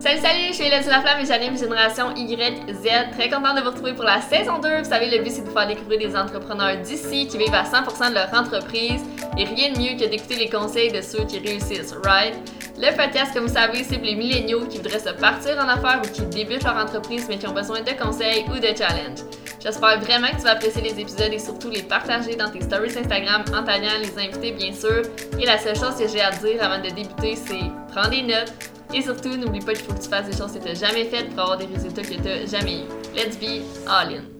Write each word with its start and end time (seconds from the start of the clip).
Salut, 0.00 0.20
salut, 0.20 0.46
je 0.50 0.52
suis 0.52 0.64
Hélène 0.64 0.86
Laflamme 0.86 1.20
et 1.22 1.26
j'anime 1.26 1.58
Génération 1.58 2.14
YZ. 2.14 3.10
Très 3.18 3.28
contente 3.28 3.56
de 3.56 3.62
vous 3.62 3.70
retrouver 3.70 3.94
pour 3.94 4.04
la 4.04 4.20
saison 4.20 4.60
2. 4.60 4.78
Vous 4.78 4.88
savez, 4.88 5.10
le 5.10 5.24
but 5.24 5.32
c'est 5.32 5.40
de 5.40 5.48
vous 5.48 5.52
faire 5.52 5.66
découvrir 5.66 5.98
des 5.98 6.16
entrepreneurs 6.16 6.76
d'ici 6.76 7.26
qui 7.26 7.36
vivent 7.36 7.52
à 7.52 7.64
100% 7.64 8.10
de 8.10 8.14
leur 8.14 8.32
entreprise 8.32 9.02
et 9.36 9.44
rien 9.44 9.72
de 9.72 9.78
mieux 9.80 9.98
que 9.98 10.08
d'écouter 10.08 10.36
les 10.36 10.48
conseils 10.48 10.92
de 10.92 11.00
ceux 11.00 11.24
qui 11.24 11.40
réussissent, 11.40 11.96
right? 12.04 12.32
Le 12.78 12.96
podcast, 12.96 13.34
comme 13.34 13.48
vous 13.48 13.54
savez, 13.54 13.82
pour 13.82 14.04
les 14.04 14.14
milléniaux 14.14 14.66
qui 14.66 14.76
voudraient 14.76 15.00
se 15.00 15.10
partir 15.10 15.58
en 15.58 15.68
affaires 15.68 16.00
ou 16.04 16.08
qui 16.08 16.22
débutent 16.26 16.62
leur 16.62 16.76
entreprise 16.76 17.26
mais 17.28 17.36
qui 17.36 17.48
ont 17.48 17.52
besoin 17.52 17.80
de 17.80 17.90
conseils 18.00 18.44
ou 18.48 18.54
de 18.54 18.68
challenges. 18.68 19.24
J'espère 19.60 19.98
vraiment 20.00 20.28
que 20.28 20.36
tu 20.36 20.42
vas 20.42 20.52
apprécier 20.52 20.80
les 20.80 21.00
épisodes 21.00 21.32
et 21.32 21.40
surtout 21.40 21.70
les 21.70 21.82
partager 21.82 22.36
dans 22.36 22.48
tes 22.48 22.60
stories 22.60 22.96
Instagram 22.96 23.42
en 23.48 23.64
taguant 23.64 23.98
les 24.00 24.16
invités, 24.16 24.52
bien 24.52 24.72
sûr. 24.72 25.02
Et 25.40 25.44
la 25.44 25.58
seule 25.58 25.74
chose 25.74 25.96
que 25.98 26.06
j'ai 26.06 26.20
à 26.20 26.30
dire 26.30 26.62
avant 26.62 26.78
de 26.78 26.88
débuter, 26.88 27.34
c'est 27.34 27.64
prends 27.92 28.08
des 28.08 28.22
notes 28.22 28.52
et 28.94 29.02
surtout, 29.02 29.36
n'oublie 29.36 29.60
pas 29.60 29.74
qu'il 29.74 29.84
faut 29.84 29.92
que 29.92 30.02
tu 30.02 30.08
fasses 30.08 30.26
des 30.26 30.36
choses 30.36 30.52
que 30.52 30.58
tu 30.58 30.64
n'as 30.68 30.74
jamais 30.74 31.04
faites 31.04 31.30
pour 31.30 31.40
avoir 31.40 31.58
des 31.58 31.66
résultats 31.66 32.02
que 32.02 32.14
tu 32.14 32.20
n'as 32.20 32.46
jamais 32.46 32.78
eu. 32.78 33.14
Let's 33.14 33.36
be 33.36 33.62
all 33.86 34.12
in! 34.12 34.37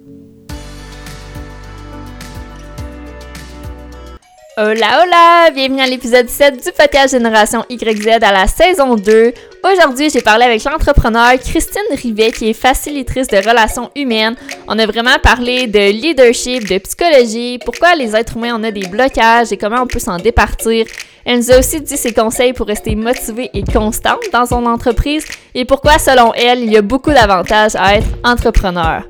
Hola 4.61 5.05
hola! 5.05 5.51
Bienvenue 5.55 5.81
à 5.81 5.87
l'épisode 5.87 6.29
7 6.29 6.65
du 6.65 6.73
podcast 6.73 7.13
Génération 7.13 7.65
YZ 7.71 8.09
à 8.21 8.33
la 8.33 8.49
saison 8.49 8.97
2. 8.97 9.33
Aujourd'hui, 9.63 10.11
j'ai 10.11 10.21
parlé 10.21 10.47
avec 10.47 10.65
l'entrepreneur 10.65 11.39
Christine 11.39 11.81
Rivet 11.93 12.33
qui 12.33 12.51
est 12.51 12.55
facilitatrice 12.55 13.29
de 13.29 13.37
relations 13.37 13.89
humaines. 13.95 14.35
On 14.67 14.77
a 14.81 14.85
vraiment 14.85 15.17
parlé 15.23 15.69
de 15.69 15.93
leadership, 15.93 16.67
de 16.67 16.79
psychologie, 16.79 17.61
pourquoi 17.65 17.95
les 17.95 18.17
êtres 18.17 18.37
humains 18.37 18.59
on 18.59 18.65
a 18.65 18.73
des 18.73 18.89
blocages 18.89 19.53
et 19.53 19.57
comment 19.57 19.83
on 19.83 19.87
peut 19.87 20.01
s'en 20.01 20.17
départir. 20.17 20.87
Elle 21.25 21.39
nous 21.39 21.53
a 21.53 21.61
aussi 21.61 21.81
dit 21.81 21.97
ses 21.97 22.13
conseils 22.13 22.53
pour 22.53 22.67
rester 22.67 22.97
motivée 22.97 23.51
et 23.55 23.63
constante 23.63 24.25
dans 24.33 24.47
son 24.47 24.67
entreprise 24.67 25.25
et 25.55 25.67
pourquoi, 25.67 26.01
selon 26.01 26.35
elle, 26.35 26.65
il 26.65 26.73
y 26.73 26.77
a 26.77 26.83
beaucoup 26.83 27.13
d'avantages 27.13 27.77
à 27.77 27.95
être 27.95 28.09
entrepreneur. 28.25 29.05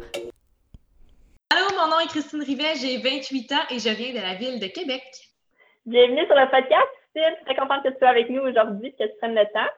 Allô, 1.48 1.64
mon 1.80 1.88
nom 1.88 2.00
est 2.00 2.08
Christine 2.08 2.42
Rivet, 2.42 2.74
j'ai 2.78 2.98
28 2.98 3.52
ans 3.52 3.64
et 3.70 3.78
je 3.78 3.88
viens 3.88 4.12
de 4.12 4.20
la 4.20 4.34
ville 4.34 4.60
de 4.60 4.66
Québec. 4.66 5.27
Bienvenue 5.88 6.26
sur 6.26 6.36
le 6.36 6.50
podcast, 6.50 6.84
Christine. 7.14 7.34
Très 7.46 7.56
contente 7.56 7.82
que 7.82 7.88
tu 7.88 7.96
sois 7.96 8.10
avec 8.10 8.28
nous 8.28 8.42
aujourd'hui 8.42 8.88
et 8.88 8.92
que 8.92 9.10
tu 9.10 9.16
prennes 9.22 9.34
le 9.34 9.46
temps. 9.54 9.72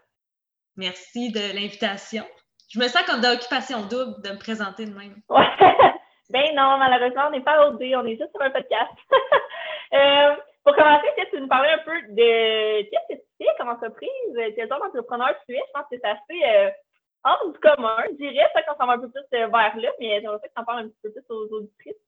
Merci 0.77 1.31
de 1.31 1.55
l'invitation. 1.55 2.25
Je 2.69 2.81
me 2.81 2.89
sens 2.89 3.07
comme 3.07 3.21
d'occupation 3.21 3.87
double 3.87 4.21
de 4.21 4.35
me 4.35 4.39
présenter 4.41 4.87
de 4.87 4.91
même. 4.91 5.23
Ouais. 5.31 5.47
ben 6.31 6.51
non, 6.57 6.79
malheureusement, 6.83 7.29
on 7.29 7.31
n'est 7.31 7.47
pas 7.47 7.71
au 7.71 7.79
on 7.79 8.07
est 8.07 8.19
juste 8.19 8.33
sur 8.35 8.43
un 8.43 8.51
podcast. 8.51 8.91
euh, 9.95 10.35
pour 10.65 10.75
commencer, 10.75 11.07
que 11.17 11.31
tu 11.31 11.41
nous 11.41 11.47
parlais 11.47 11.79
un 11.79 11.85
peu 11.87 12.03
de 12.03 12.83
qu'est-ce 12.91 13.15
que 13.15 13.21
tu 13.21 13.27
fais 13.39 13.55
comme 13.57 13.69
entreprise? 13.69 14.35
Quel 14.57 14.69
genre 14.69 14.81
d'entrepreneur 14.81 15.37
tu 15.47 15.55
es? 15.55 15.63
Je 15.65 15.73
pense 15.73 15.87
que 15.93 15.95
c'est 15.95 16.11
assez 16.11 16.43
euh, 16.45 16.71
hors 17.23 17.53
du 17.53 17.59
commun, 17.61 18.03
je 18.11 18.17
dirais. 18.17 18.51
Ça 18.53 18.63
qu'on 18.63 18.75
s'en 18.75 18.89
va 18.89 18.95
un 18.95 18.99
peu 18.99 19.11
plus 19.11 19.39
euh, 19.39 19.47
vers 19.47 19.77
là, 19.77 19.91
mais 20.01 20.21
j'aimerais 20.21 20.41
que 20.41 20.53
tu 20.53 20.61
en 20.61 20.65
parles 20.65 20.87
un 20.87 20.89
petit 20.89 21.01
peu 21.05 21.13
plus 21.13 21.25
aux 21.29 21.47
auditrices. 21.55 22.03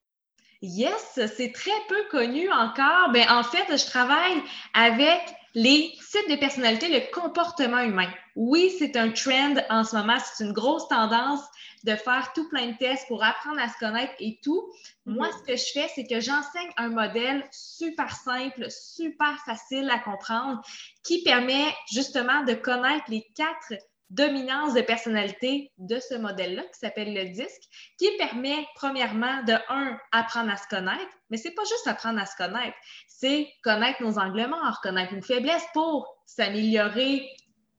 Yes, 0.62 1.18
c'est 1.36 1.52
très 1.52 1.70
peu 1.88 2.04
connu 2.10 2.50
encore. 2.52 3.10
Ben, 3.12 3.28
en 3.28 3.42
fait, 3.42 3.66
je 3.76 3.84
travaille 3.84 4.40
avec 4.74 5.20
les 5.54 5.92
sites 6.00 6.30
de 6.30 6.36
personnalité, 6.36 6.88
le 6.88 7.12
comportement 7.12 7.80
humain. 7.80 8.08
Oui, 8.36 8.74
c'est 8.78 8.96
un 8.96 9.10
trend 9.10 9.56
en 9.68 9.84
ce 9.84 9.96
moment, 9.96 10.16
c'est 10.18 10.44
une 10.44 10.52
grosse 10.52 10.88
tendance 10.88 11.42
de 11.84 11.94
faire 11.96 12.32
tout 12.32 12.48
plein 12.48 12.68
de 12.68 12.76
tests 12.78 13.06
pour 13.08 13.22
apprendre 13.24 13.60
à 13.60 13.68
se 13.68 13.78
connaître 13.78 14.14
et 14.20 14.38
tout. 14.42 14.72
Moi, 15.04 15.26
mhm. 15.26 15.32
ce 15.32 15.52
que 15.52 15.56
je 15.56 15.72
fais, 15.74 15.90
c'est 15.94 16.06
que 16.06 16.20
j'enseigne 16.20 16.70
un 16.76 16.90
modèle 16.90 17.44
super 17.50 18.14
simple, 18.14 18.70
super 18.70 19.36
facile 19.44 19.90
à 19.90 19.98
comprendre, 19.98 20.62
qui 21.04 21.22
permet 21.24 21.74
justement 21.92 22.44
de 22.44 22.54
connaître 22.54 23.04
les 23.08 23.26
quatre 23.34 23.74
dominances 24.12 24.74
de 24.74 24.82
personnalité 24.82 25.72
de 25.78 25.98
ce 25.98 26.14
modèle-là 26.14 26.62
qui 26.62 26.78
s'appelle 26.78 27.14
le 27.14 27.30
disque, 27.30 27.62
qui 27.98 28.08
permet 28.18 28.66
premièrement 28.74 29.42
de, 29.44 29.54
un, 29.68 29.98
apprendre 30.12 30.52
à 30.52 30.56
se 30.56 30.68
connaître, 30.68 31.10
mais 31.30 31.38
c'est 31.38 31.54
pas 31.54 31.64
juste 31.64 31.86
apprendre 31.86 32.20
à 32.20 32.26
se 32.26 32.36
connaître, 32.36 32.76
c'est 33.08 33.48
connaître 33.62 34.02
nos 34.02 34.18
angles 34.18 34.46
morts, 34.46 34.80
connaître 34.82 35.14
nos 35.14 35.22
faiblesses 35.22 35.66
pour 35.72 36.14
s'améliorer 36.26 37.26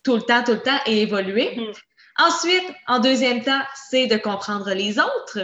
tout 0.04 0.16
le 0.16 0.24
temps, 0.24 0.44
tout 0.44 0.54
le 0.54 0.62
temps 0.62 0.80
et 0.88 1.04
évoluer. 1.04 1.56
Mhm. 1.56 1.72
Ensuite, 2.18 2.74
en 2.88 3.00
deuxième 3.00 3.44
temps, 3.44 3.62
c'est 3.76 4.08
de 4.08 4.18
comprendre 4.18 4.74
les 4.74 5.00
autres. 5.00 5.40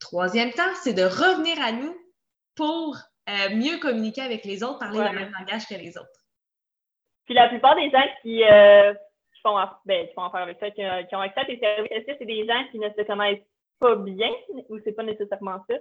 Troisième 0.00 0.52
temps, 0.52 0.74
c'est 0.82 0.94
de 0.94 1.02
revenir 1.02 1.60
à 1.62 1.72
nous 1.72 1.96
pour 2.54 2.96
euh, 3.28 3.54
mieux 3.54 3.78
communiquer 3.78 4.20
avec 4.20 4.44
les 4.44 4.62
autres, 4.62 4.78
parler 4.78 4.98
le 4.98 5.18
même 5.18 5.32
langage 5.38 5.66
que 5.66 5.74
les 5.74 5.96
autres. 5.96 6.08
Puis 7.24 7.34
la 7.34 7.48
plupart 7.48 7.74
des 7.74 7.90
gens 7.90 8.04
qui, 8.22 8.44
euh, 8.44 8.92
font, 9.44 9.56
ben, 9.84 10.08
qui 10.08 10.14
font 10.14 10.22
avec 10.22 10.58
ça, 10.58 10.70
qui, 10.70 10.82
ont 11.14 11.20
accès 11.20 11.40
à 11.40 11.44
tes 11.44 11.58
services, 11.58 11.90
est-ce 11.90 12.06
que 12.06 12.12
c'est 12.18 12.26
des 12.26 12.46
gens 12.46 12.64
qui 12.70 12.78
ne 12.78 12.88
se 12.88 13.02
connaissent 13.06 13.44
pas 13.78 13.96
bien 13.96 14.30
ou 14.68 14.78
c'est 14.84 14.92
pas 14.92 15.02
nécessairement 15.02 15.58
ça? 15.68 15.76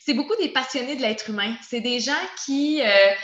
C'est 0.00 0.14
beaucoup 0.14 0.36
des 0.36 0.48
passionnés 0.48 0.96
de 0.96 1.02
l'être 1.02 1.28
humain. 1.30 1.54
C'est 1.62 1.80
des 1.80 2.00
gens 2.00 2.12
qui, 2.44 2.82
euh, 2.82 3.14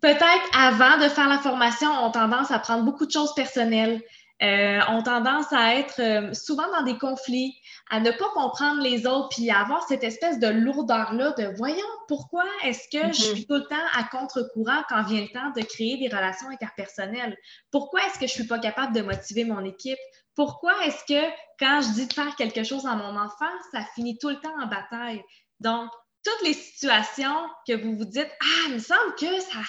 peut-être 0.00 0.50
avant 0.56 0.98
de 0.98 1.08
faire 1.08 1.28
la 1.28 1.38
formation, 1.38 1.88
ont 2.04 2.10
tendance 2.10 2.50
à 2.50 2.58
prendre 2.58 2.84
beaucoup 2.84 3.06
de 3.06 3.10
choses 3.10 3.34
personnelles. 3.34 4.00
Euh, 4.42 4.80
ont 4.88 5.04
tendance 5.04 5.52
à 5.52 5.76
être 5.76 6.00
euh, 6.00 6.34
souvent 6.34 6.68
dans 6.72 6.82
des 6.82 6.98
conflits, 6.98 7.54
à 7.90 8.00
ne 8.00 8.10
pas 8.10 8.28
comprendre 8.34 8.82
les 8.82 9.06
autres, 9.06 9.28
puis 9.28 9.48
à 9.50 9.60
avoir 9.60 9.86
cette 9.86 10.02
espèce 10.02 10.40
de 10.40 10.48
lourdeur-là 10.48 11.32
de 11.38 11.56
voyons, 11.56 11.76
pourquoi 12.08 12.42
est-ce 12.64 12.88
que 12.88 13.12
je 13.12 13.22
mm-hmm. 13.22 13.34
suis 13.34 13.46
tout 13.46 13.54
le 13.54 13.66
temps 13.68 13.76
à 13.96 14.02
contre-courant 14.02 14.82
quand 14.88 15.04
vient 15.04 15.20
le 15.20 15.28
temps 15.28 15.50
de 15.54 15.64
créer 15.64 15.96
des 15.96 16.08
relations 16.08 16.48
interpersonnelles? 16.48 17.36
Pourquoi 17.70 18.00
est-ce 18.04 18.18
que 18.18 18.26
je 18.26 18.32
suis 18.32 18.46
pas 18.48 18.58
capable 18.58 18.92
de 18.96 19.02
motiver 19.02 19.44
mon 19.44 19.64
équipe? 19.64 19.98
Pourquoi 20.34 20.72
est-ce 20.86 21.04
que 21.04 21.24
quand 21.60 21.80
je 21.80 21.92
dis 21.92 22.06
de 22.08 22.12
faire 22.12 22.34
quelque 22.34 22.64
chose 22.64 22.84
à 22.84 22.96
mon 22.96 23.16
enfant, 23.16 23.52
ça 23.70 23.84
finit 23.94 24.18
tout 24.18 24.30
le 24.30 24.40
temps 24.40 24.60
en 24.60 24.66
bataille? 24.66 25.22
Donc, 25.60 25.88
toutes 26.24 26.48
les 26.48 26.54
situations 26.54 27.46
que 27.68 27.74
vous 27.74 27.96
vous 27.96 28.04
dites, 28.06 28.30
ah, 28.40 28.68
il 28.68 28.74
me 28.74 28.78
semble 28.80 29.14
que 29.16 29.40
ça, 29.40 29.60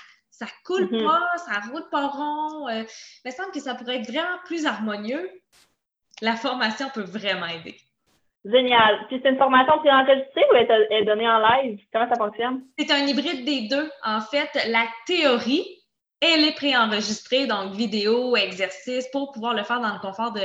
ça 0.43 0.51
coule 0.65 0.85
mm-hmm. 0.85 1.05
pas, 1.05 1.37
ça 1.37 1.59
roule 1.71 1.87
pas 1.89 2.07
rond. 2.07 2.67
Euh, 2.67 2.83
il 3.23 3.27
me 3.27 3.31
semble 3.31 3.51
que 3.51 3.59
ça 3.59 3.75
pourrait 3.75 3.97
être 3.97 4.09
vraiment 4.09 4.37
plus 4.45 4.65
harmonieux. 4.65 5.29
La 6.21 6.35
formation 6.35 6.87
peut 6.93 7.03
vraiment 7.03 7.47
aider. 7.47 7.75
Génial. 8.45 9.05
Puis 9.07 9.19
c'est 9.23 9.29
une 9.29 9.37
formation 9.37 9.79
qui 9.81 9.87
est 9.87 9.91
enregistrée 9.91 10.43
ou 10.51 10.55
est, 10.55 10.69
est 10.91 11.05
donnée 11.05 11.29
en 11.29 11.39
live? 11.39 11.79
Comment 11.91 12.09
ça 12.09 12.15
fonctionne? 12.15 12.63
C'est 12.77 12.91
un 12.91 13.05
hybride 13.05 13.45
des 13.45 13.67
deux. 13.69 13.89
En 14.03 14.19
fait, 14.19 14.49
la 14.69 14.85
théorie, 15.05 15.65
elle 16.31 16.45
est 16.45 16.55
préenregistrée, 16.55 17.47
donc 17.47 17.73
vidéo, 17.73 18.35
exercice, 18.35 19.07
pour 19.11 19.31
pouvoir 19.31 19.53
le 19.53 19.63
faire 19.63 19.81
dans 19.81 19.93
le 19.93 19.99
confort 19.99 20.31
de 20.31 20.41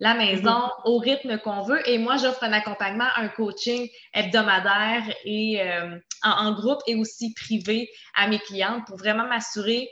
la 0.00 0.14
maison, 0.14 0.50
mhm. 0.50 0.70
au 0.84 0.98
rythme 0.98 1.38
qu'on 1.38 1.62
veut. 1.62 1.80
Et 1.88 1.98
moi, 1.98 2.16
j'offre 2.16 2.44
un 2.44 2.52
accompagnement, 2.52 3.08
un 3.16 3.28
coaching 3.28 3.88
hebdomadaire 4.14 5.02
et 5.24 5.60
euh, 5.62 5.98
en, 6.22 6.52
groupe 6.52 6.80
et 6.86 6.94
aussi 6.94 7.34
privé 7.34 7.88
à 8.14 8.28
mes 8.28 8.38
clientes 8.38 8.86
pour 8.86 8.96
vraiment 8.96 9.24
m'assurer 9.24 9.88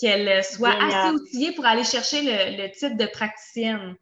qu'elles 0.00 0.42
soient 0.44 0.74
assez 0.80 1.10
outillées 1.14 1.52
pour 1.52 1.66
aller 1.66 1.84
chercher 1.84 2.22
le, 2.22 2.70
titre 2.70 2.96
de 2.96 3.06
praticienne. 3.06 3.96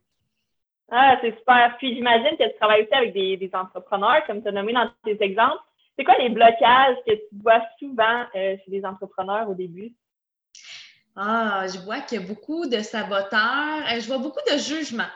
Ah, 0.90 1.18
c'est 1.20 1.36
super. 1.36 1.76
Puis 1.78 1.94
j'imagine 1.94 2.36
que 2.36 2.44
tu 2.44 2.56
travailles 2.58 2.82
aussi 2.82 2.94
avec 2.94 3.12
des, 3.12 3.50
entrepreneurs, 3.54 4.24
comme 4.26 4.42
tu 4.42 4.48
as 4.48 4.52
nommé 4.52 4.72
dans 4.72 4.90
tes 5.04 5.16
exemples. 5.22 5.62
C'est 5.96 6.04
quoi 6.04 6.16
les 6.18 6.28
blocages 6.28 6.96
que 7.06 7.12
tu 7.12 7.36
vois 7.42 7.62
souvent 7.78 8.24
euh, 8.34 8.56
chez 8.64 8.70
des 8.70 8.84
entrepreneurs 8.84 9.48
au 9.48 9.54
début? 9.54 9.92
Ah, 11.16 11.66
je 11.72 11.78
vois 11.78 12.00
qu'il 12.00 12.20
y 12.20 12.24
a 12.24 12.26
beaucoup 12.26 12.66
de 12.66 12.80
saboteurs. 12.80 13.82
Euh, 13.92 14.00
je 14.00 14.06
vois 14.06 14.18
beaucoup 14.18 14.40
de 14.50 14.58
jugements. 14.58 15.10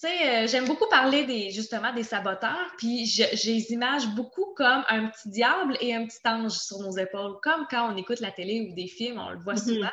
Tu 0.00 0.08
sais, 0.08 0.44
euh, 0.44 0.46
j'aime 0.46 0.66
beaucoup 0.66 0.88
parler 0.90 1.24
des, 1.24 1.50
justement 1.50 1.92
des 1.92 2.02
saboteurs, 2.02 2.70
puis 2.76 3.06
j'ai 3.06 3.30
les 3.30 3.72
images 3.72 4.06
beaucoup 4.08 4.52
comme 4.54 4.84
un 4.88 5.06
petit 5.06 5.30
diable 5.30 5.76
et 5.80 5.94
un 5.94 6.06
petit 6.06 6.20
ange 6.26 6.52
sur 6.52 6.80
nos 6.80 6.98
épaules, 6.98 7.38
comme 7.42 7.66
quand 7.70 7.92
on 7.92 7.96
écoute 7.96 8.20
la 8.20 8.30
télé 8.30 8.68
ou 8.68 8.74
des 8.74 8.88
films, 8.88 9.18
on 9.18 9.30
le 9.30 9.38
voit 9.38 9.54
mm-hmm. 9.54 9.74
souvent. 9.74 9.92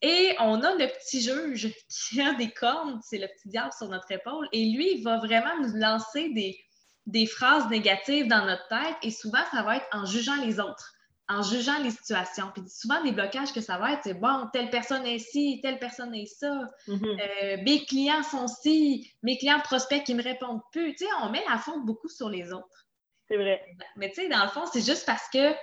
Et 0.00 0.34
on 0.40 0.62
a 0.62 0.74
le 0.74 0.86
petit 0.86 1.20
juge 1.20 1.70
qui 1.88 2.22
a 2.22 2.32
des 2.34 2.50
cornes, 2.50 2.98
c'est 3.02 3.18
le 3.18 3.26
petit 3.28 3.50
diable 3.50 3.72
sur 3.76 3.88
notre 3.88 4.10
épaule, 4.10 4.48
et 4.52 4.64
lui, 4.70 4.94
il 4.96 5.02
va 5.02 5.18
vraiment 5.18 5.58
nous 5.60 5.76
lancer 5.76 6.30
des, 6.30 6.58
des 7.04 7.26
phrases 7.26 7.68
négatives 7.68 8.28
dans 8.28 8.46
notre 8.46 8.66
tête, 8.68 8.96
et 9.02 9.10
souvent, 9.10 9.44
ça 9.52 9.62
va 9.62 9.76
être 9.76 9.88
en 9.92 10.06
jugeant 10.06 10.42
les 10.42 10.60
autres 10.60 10.95
en 11.28 11.42
jugeant 11.42 11.78
les 11.82 11.90
situations. 11.90 12.50
Puis 12.54 12.62
souvent, 12.68 13.02
des 13.02 13.12
blocages 13.12 13.52
que 13.52 13.60
ça 13.60 13.78
va 13.78 13.92
être, 13.92 14.02
c'est 14.04 14.14
bon, 14.14 14.48
telle 14.52 14.70
personne 14.70 15.04
est 15.06 15.18
ci, 15.18 15.60
telle 15.62 15.78
personne 15.78 16.14
est 16.14 16.26
ça, 16.26 16.68
mm-hmm. 16.88 17.20
euh, 17.20 17.62
mes 17.64 17.84
clients 17.84 18.22
sont 18.22 18.46
ci, 18.46 19.12
mes 19.22 19.36
clients 19.38 19.60
prospects 19.60 20.04
qui 20.04 20.14
me 20.14 20.22
répondent 20.22 20.60
plus. 20.72 20.94
Tu 20.94 21.04
sais, 21.04 21.10
on 21.22 21.30
met 21.30 21.42
la 21.48 21.58
faute 21.58 21.84
beaucoup 21.84 22.08
sur 22.08 22.28
les 22.28 22.52
autres. 22.52 22.86
C'est 23.28 23.36
vrai. 23.36 23.60
Mais 23.96 24.10
tu 24.10 24.22
sais, 24.22 24.28
dans 24.28 24.44
le 24.44 24.50
fond, 24.50 24.66
c'est 24.72 24.84
juste 24.84 25.04
parce 25.04 25.28
que 25.32 25.54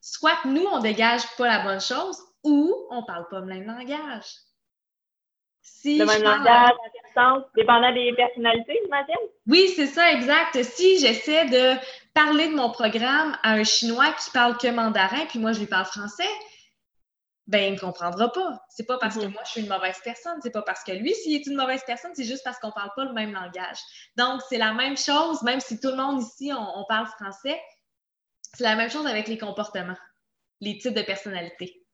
soit 0.00 0.38
nous, 0.44 0.64
on 0.64 0.80
dégage 0.80 1.22
pas 1.36 1.46
la 1.46 1.64
bonne 1.64 1.80
chose 1.80 2.18
ou 2.44 2.74
on 2.90 3.02
parle 3.04 3.26
pas 3.28 3.40
le 3.40 3.46
même 3.46 3.64
langage. 3.64 4.26
Si 5.70 5.98
le 5.98 6.06
même 6.06 6.22
langage, 6.22 6.72
dépendant 7.56 7.92
des 7.92 8.12
personnalités, 8.14 8.78
j'imagine? 8.84 9.14
Oui, 9.46 9.72
c'est 9.74 9.86
ça, 9.86 10.12
exact. 10.12 10.62
Si 10.62 10.98
j'essaie 10.98 11.46
de 11.46 11.78
parler 12.14 12.48
de 12.48 12.54
mon 12.54 12.70
programme 12.70 13.36
à 13.42 13.52
un 13.52 13.64
Chinois 13.64 14.12
qui 14.12 14.30
parle 14.30 14.56
que 14.56 14.68
mandarin, 14.68 15.24
puis 15.28 15.38
moi, 15.38 15.52
je 15.52 15.60
lui 15.60 15.66
parle 15.66 15.86
français, 15.86 16.28
ben 17.48 17.64
il 17.64 17.72
me 17.72 17.78
comprendra 17.78 18.30
pas. 18.30 18.62
C'est 18.68 18.86
pas 18.86 18.98
parce 18.98 19.16
que 19.16 19.24
Mhm. 19.24 19.32
moi 19.32 19.42
je 19.46 19.50
suis 19.52 19.60
une 19.62 19.68
mauvaise 19.68 19.98
personne, 20.04 20.38
c'est 20.42 20.50
pas 20.50 20.62
parce 20.62 20.84
que 20.84 20.92
lui 20.92 21.14
s'il 21.14 21.34
est 21.34 21.46
une 21.46 21.56
mauvaise 21.56 21.82
personne, 21.86 22.10
c'est 22.14 22.24
juste 22.24 22.44
parce 22.44 22.58
qu'on 22.58 22.70
parle 22.70 22.90
pas 22.94 23.06
le 23.06 23.14
même 23.14 23.32
langage. 23.32 23.78
Donc 24.16 24.42
c'est 24.48 24.58
la 24.58 24.74
même 24.74 24.98
chose, 24.98 25.42
même 25.42 25.60
si 25.60 25.80
tout 25.80 25.88
le 25.88 25.96
monde 25.96 26.20
ici 26.20 26.52
on, 26.52 26.78
on 26.78 26.84
parle 26.86 27.06
français, 27.06 27.58
c'est 28.54 28.64
la 28.64 28.76
même 28.76 28.90
chose 28.90 29.06
avec 29.06 29.28
les 29.28 29.38
comportements, 29.38 29.96
les 30.60 30.76
types 30.76 30.92
de 30.92 31.00
personnalité. 31.02 31.86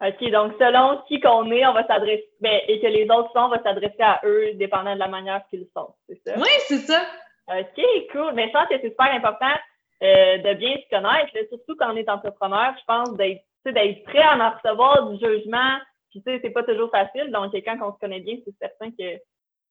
OK, 0.00 0.30
donc 0.30 0.52
selon 0.60 1.02
qui 1.08 1.18
qu'on 1.20 1.50
est, 1.50 1.66
on 1.66 1.72
va 1.72 1.86
s'adresser, 1.86 2.28
ben, 2.40 2.60
et 2.68 2.80
que 2.80 2.86
les 2.86 3.04
autres 3.10 3.32
sont, 3.32 3.46
on 3.46 3.48
va 3.48 3.62
s'adresser 3.62 4.00
à 4.00 4.20
eux 4.24 4.52
dépendant 4.54 4.94
de 4.94 4.98
la 5.00 5.08
manière 5.08 5.42
qu'ils 5.50 5.66
sont, 5.76 5.92
c'est 6.08 6.20
ça? 6.24 6.34
Oui, 6.36 6.48
c'est 6.68 6.78
ça. 6.78 7.02
OK, 7.48 7.82
cool. 8.12 8.32
Mais 8.34 8.48
je 8.48 8.52
pense 8.52 8.68
que 8.68 8.78
c'est 8.80 8.90
super 8.90 9.12
important 9.12 9.54
euh, 10.02 10.38
de 10.38 10.54
bien 10.54 10.76
se 10.76 10.88
connaître, 10.88 11.32
surtout 11.48 11.74
quand 11.76 11.92
on 11.92 11.96
est 11.96 12.08
entrepreneur. 12.08 12.74
Je 12.78 12.84
pense 12.86 13.16
d'être 13.16 13.42
tu 13.66 13.72
sais, 13.72 13.72
d'être 13.72 14.04
prêt 14.04 14.22
à 14.22 14.36
en 14.36 14.56
recevoir 14.56 15.10
du 15.10 15.18
jugement. 15.18 15.78
Puis, 16.10 16.22
tu 16.22 16.30
sais, 16.30 16.40
c'est 16.42 16.50
pas 16.50 16.62
toujours 16.62 16.90
facile. 16.90 17.30
Donc, 17.32 17.52
quand 17.52 17.76
on 17.82 17.92
se 17.92 17.98
connaît 17.98 18.20
bien, 18.20 18.36
c'est 18.44 18.54
certain 18.58 18.90
que, 18.90 19.16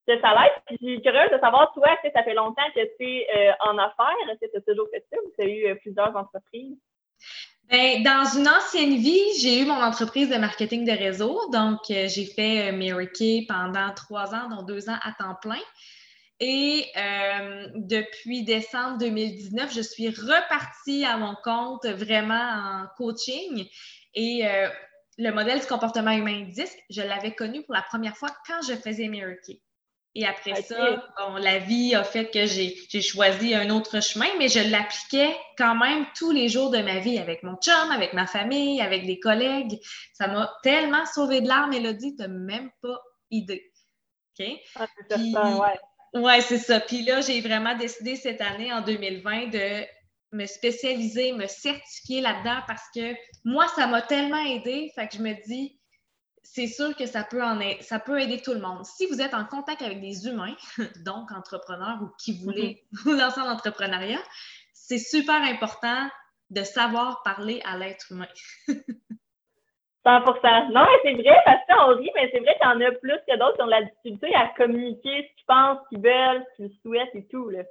que 0.06 0.20
ça 0.20 0.34
l'aide. 0.34 0.52
Puis, 0.66 0.78
je 0.80 0.86
suis 0.86 1.02
curieuse 1.02 1.30
de 1.30 1.38
savoir, 1.38 1.72
toi, 1.72 1.96
que 2.02 2.10
ça 2.14 2.22
fait 2.22 2.34
longtemps 2.34 2.70
que 2.74 2.96
tu 2.96 3.04
es 3.04 3.26
euh, 3.34 3.52
en 3.60 3.78
affaires? 3.78 4.30
Est-ce 4.30 4.46
que 4.46 4.50
tu 4.50 4.56
as 4.58 4.72
toujours 4.72 4.88
fait 4.90 5.04
ça 5.10 5.16
ou 5.24 5.30
tu 5.36 5.42
as 5.42 5.48
eu 5.48 5.66
euh, 5.66 5.74
plusieurs 5.76 6.14
entreprises? 6.14 6.78
Ben, 7.70 8.02
dans 8.02 8.24
une 8.38 8.48
ancienne 8.48 8.96
vie, 8.96 9.20
j'ai 9.40 9.60
eu 9.60 9.66
mon 9.66 9.82
entreprise 9.82 10.30
de 10.30 10.36
marketing 10.36 10.86
de 10.86 10.92
réseau. 10.92 11.38
Donc, 11.52 11.90
euh, 11.90 12.08
j'ai 12.08 12.24
fait 12.24 12.72
euh, 12.72 13.44
pendant 13.46 13.92
trois 13.94 14.34
ans, 14.34 14.48
dont 14.48 14.62
deux 14.62 14.88
ans 14.88 14.96
à 15.02 15.12
temps 15.12 15.36
plein. 15.42 15.60
Et 16.40 16.86
euh, 16.96 17.66
depuis 17.74 18.44
décembre 18.44 18.98
2019, 18.98 19.74
je 19.74 19.82
suis 19.82 20.08
repartie 20.08 21.04
à 21.04 21.16
mon 21.16 21.34
compte 21.44 21.84
vraiment 21.84 22.34
en 22.34 22.86
coaching. 22.96 23.66
Et 24.14 24.46
euh, 24.46 24.68
le 25.18 25.30
modèle 25.32 25.60
du 25.60 25.66
comportement 25.66 26.12
humain 26.12 26.46
disque, 26.48 26.78
je 26.88 27.02
l'avais 27.02 27.34
connu 27.34 27.64
pour 27.64 27.74
la 27.74 27.82
première 27.82 28.16
fois 28.16 28.30
quand 28.46 28.62
je 28.66 28.74
faisais 28.74 29.08
Mary. 29.08 29.60
Et 30.20 30.26
après 30.26 30.62
ça, 30.62 31.00
bon, 31.16 31.36
la 31.36 31.60
vie 31.60 31.94
a 31.94 32.02
fait 32.02 32.28
que 32.28 32.44
j'ai 32.44 33.00
choisi 33.00 33.54
un 33.54 33.70
autre 33.70 34.02
chemin, 34.02 34.26
mais 34.36 34.48
je 34.48 34.58
l'appliquais 34.58 35.32
quand 35.56 35.76
même 35.76 36.06
tous 36.16 36.32
les 36.32 36.48
jours 36.48 36.70
de 36.70 36.78
ma 36.78 36.98
vie 36.98 37.20
avec 37.20 37.44
mon 37.44 37.54
chum, 37.54 37.92
avec 37.92 38.14
ma 38.14 38.26
famille, 38.26 38.80
avec 38.80 39.06
des 39.06 39.20
collègues. 39.20 39.78
Ça 40.14 40.26
m'a 40.26 40.52
tellement 40.64 41.06
sauvé 41.06 41.40
de 41.40 41.46
larmes, 41.46 41.70
Mélodie, 41.70 42.16
tu 42.16 42.22
n'as 42.22 42.26
même 42.26 42.68
pas 42.82 43.00
idée. 43.30 43.70
OK? 44.40 44.46
Ah, 44.74 44.86
c'est 44.96 45.14
Puis- 45.14 45.30
certain, 45.30 45.56
ouais. 45.56 45.78
Oui, 46.14 46.42
c'est 46.42 46.58
ça. 46.58 46.80
Puis 46.80 47.02
là, 47.02 47.20
j'ai 47.20 47.40
vraiment 47.40 47.76
décidé 47.76 48.16
cette 48.16 48.40
année, 48.40 48.72
en 48.72 48.80
2020, 48.80 49.50
de 49.50 49.84
me 50.32 50.46
spécialiser, 50.46 51.30
me 51.30 51.46
certifier 51.46 52.22
là-dedans 52.22 52.58
parce 52.66 52.82
que 52.92 53.14
moi, 53.44 53.68
ça 53.76 53.86
m'a 53.86 54.02
tellement 54.02 54.44
aidé. 54.44 54.90
Fait 54.96 55.06
que 55.06 55.16
je 55.16 55.22
me 55.22 55.34
dis, 55.46 55.77
c'est 56.52 56.66
sûr 56.66 56.96
que 56.96 57.06
ça 57.06 57.24
peut, 57.24 57.42
en 57.42 57.60
aider, 57.60 57.82
ça 57.82 57.98
peut 57.98 58.20
aider 58.20 58.40
tout 58.40 58.52
le 58.52 58.60
monde. 58.60 58.84
Si 58.84 59.06
vous 59.06 59.20
êtes 59.20 59.34
en 59.34 59.44
contact 59.44 59.82
avec 59.82 60.00
des 60.00 60.26
humains, 60.26 60.56
donc 61.04 61.30
entrepreneurs 61.32 61.98
ou 62.02 62.08
qui 62.18 62.42
voulez 62.42 62.84
vous 63.04 63.12
lancer 63.12 63.40
en 63.40 63.50
entrepreneuriat, 63.50 64.22
c'est 64.72 64.98
super 64.98 65.42
important 65.42 66.08
de 66.50 66.62
savoir 66.62 67.22
parler 67.22 67.60
à 67.64 67.76
l'être 67.76 68.10
humain. 68.10 68.28
100 70.04 70.70
Non, 70.70 70.86
mais 70.86 70.98
c'est 71.04 71.22
vrai, 71.22 71.36
parce 71.44 71.60
qu'on 71.68 71.96
rit, 71.96 72.10
mais 72.14 72.30
c'est 72.32 72.40
vrai 72.40 72.56
qu'il 72.58 72.68
y 72.68 72.72
en 72.72 72.80
a 72.80 72.92
plus 72.92 73.18
que 73.28 73.38
d'autres 73.38 73.56
qui 73.56 73.62
ont 73.62 73.66
de 73.66 73.70
la 73.70 73.82
difficulté 73.82 74.34
à 74.34 74.48
communiquer 74.56 75.28
ce 75.28 75.36
qu'ils 75.36 75.46
pensent, 75.46 75.78
ce 75.84 75.88
qu'ils 75.90 76.02
veulent, 76.02 76.44
ce 76.56 76.62
qu'ils 76.62 76.78
souhaitent 76.80 77.14
et 77.14 77.26
tout. 77.26 77.50
Là. 77.50 77.64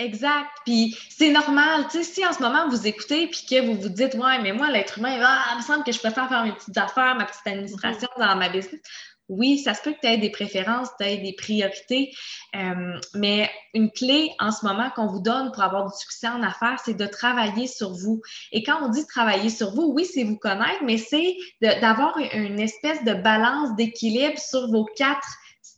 Exact. 0.00 0.48
Puis 0.64 0.96
c'est 1.10 1.30
normal. 1.30 1.86
Tu 1.90 1.98
sais, 1.98 2.04
si 2.04 2.26
en 2.26 2.32
ce 2.32 2.40
moment 2.40 2.68
vous 2.68 2.86
écoutez 2.86 3.26
puis 3.26 3.44
que 3.48 3.66
vous 3.66 3.74
vous 3.74 3.90
dites, 3.90 4.14
ouais, 4.14 4.40
mais 4.42 4.52
moi, 4.52 4.70
l'être 4.70 4.98
humain, 4.98 5.18
ah, 5.22 5.44
il 5.52 5.58
me 5.58 5.62
semble 5.62 5.84
que 5.84 5.92
je 5.92 5.98
préfère 5.98 6.28
faire 6.28 6.44
mes 6.44 6.52
petites 6.52 6.78
affaires, 6.78 7.16
ma 7.16 7.26
petite 7.26 7.46
administration 7.46 8.08
dans 8.18 8.34
ma 8.36 8.48
business. 8.48 8.80
Oui, 9.28 9.58
ça 9.58 9.74
se 9.74 9.82
peut 9.82 9.92
que 9.92 10.00
tu 10.00 10.08
aies 10.08 10.18
des 10.18 10.30
préférences, 10.30 10.88
tu 10.98 11.06
aies 11.06 11.18
des 11.18 11.34
priorités, 11.34 12.12
euh, 12.56 12.98
mais 13.14 13.48
une 13.74 13.92
clé 13.92 14.32
en 14.40 14.50
ce 14.50 14.66
moment 14.66 14.90
qu'on 14.96 15.06
vous 15.06 15.20
donne 15.20 15.52
pour 15.52 15.62
avoir 15.62 15.86
du 15.86 15.96
succès 15.96 16.26
en 16.26 16.42
affaires, 16.42 16.80
c'est 16.84 16.94
de 16.94 17.06
travailler 17.06 17.68
sur 17.68 17.92
vous. 17.92 18.22
Et 18.50 18.64
quand 18.64 18.78
on 18.82 18.88
dit 18.88 19.06
travailler 19.06 19.50
sur 19.50 19.72
vous, 19.72 19.92
oui, 19.94 20.04
c'est 20.04 20.24
vous 20.24 20.36
connaître, 20.36 20.82
mais 20.82 20.96
c'est 20.96 21.36
d'avoir 21.60 22.18
une 22.18 22.58
espèce 22.58 23.04
de 23.04 23.14
balance 23.14 23.76
d'équilibre 23.76 24.38
sur 24.38 24.68
vos 24.68 24.84
quatre 24.96 25.28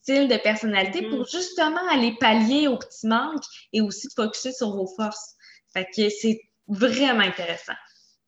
styles 0.02 0.28
de 0.28 0.36
personnalité 0.36 1.02
Mhm. 1.02 1.10
pour 1.10 1.26
justement 1.26 1.80
aller 1.90 2.14
pallier 2.18 2.68
aux 2.68 2.78
petits 2.78 3.06
manques 3.06 3.44
et 3.72 3.80
aussi 3.80 4.08
de 4.08 4.12
focuser 4.14 4.52
sur 4.52 4.70
vos 4.70 4.86
forces. 4.96 5.36
Fait 5.72 5.84
que 5.84 6.08
c'est 6.08 6.40
vraiment 6.68 7.22
intéressant. 7.22 7.74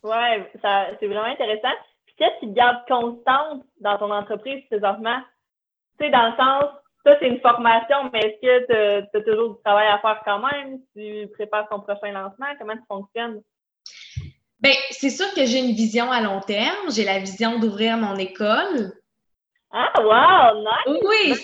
Ouais, 0.03 0.50
ça, 0.62 0.88
c'est 1.00 1.06
vraiment 1.06 1.25
intéressant. 1.25 1.75
Puis 2.06 2.15
qu'est-ce 2.19 2.41
qui 2.41 2.49
te 2.53 2.56
garde 2.56 2.79
constante 2.87 3.65
dans 3.81 3.99
ton 3.99 4.11
entreprise 4.11 4.62
présentement? 4.71 5.21
Tu 5.99 6.06
sais, 6.06 6.11
dans 6.11 6.29
le 6.31 6.37
sens, 6.37 6.65
ça, 7.05 7.17
c'est 7.19 7.29
une 7.29 7.41
formation, 7.41 8.11
mais 8.12 8.21
est-ce 8.21 8.41
que 8.41 9.06
tu 9.12 9.19
as 9.19 9.23
toujours 9.23 9.56
du 9.56 9.62
travail 9.62 9.88
à 9.88 9.99
faire 9.99 10.21
quand 10.25 10.41
même? 10.41 10.81
Tu 10.97 11.29
prépares 11.35 11.69
ton 11.69 11.81
prochain 11.81 12.12
lancement? 12.12 12.47
Comment 12.59 12.76
tu 12.76 12.82
fonctionnes? 12.88 13.43
Bien, 14.61 14.73
c'est 14.91 15.11
sûr 15.11 15.32
que 15.35 15.44
j'ai 15.44 15.59
une 15.59 15.75
vision 15.75 16.11
à 16.11 16.23
long 16.23 16.41
terme. 16.41 16.91
J'ai 16.91 17.05
la 17.05 17.19
vision 17.19 17.59
d'ouvrir 17.59 17.99
mon 17.99 18.17
école. 18.17 18.93
Ah, 19.76 19.93
wow! 20.00 20.62
Nice! 20.62 21.03
Oui, 21.05 21.35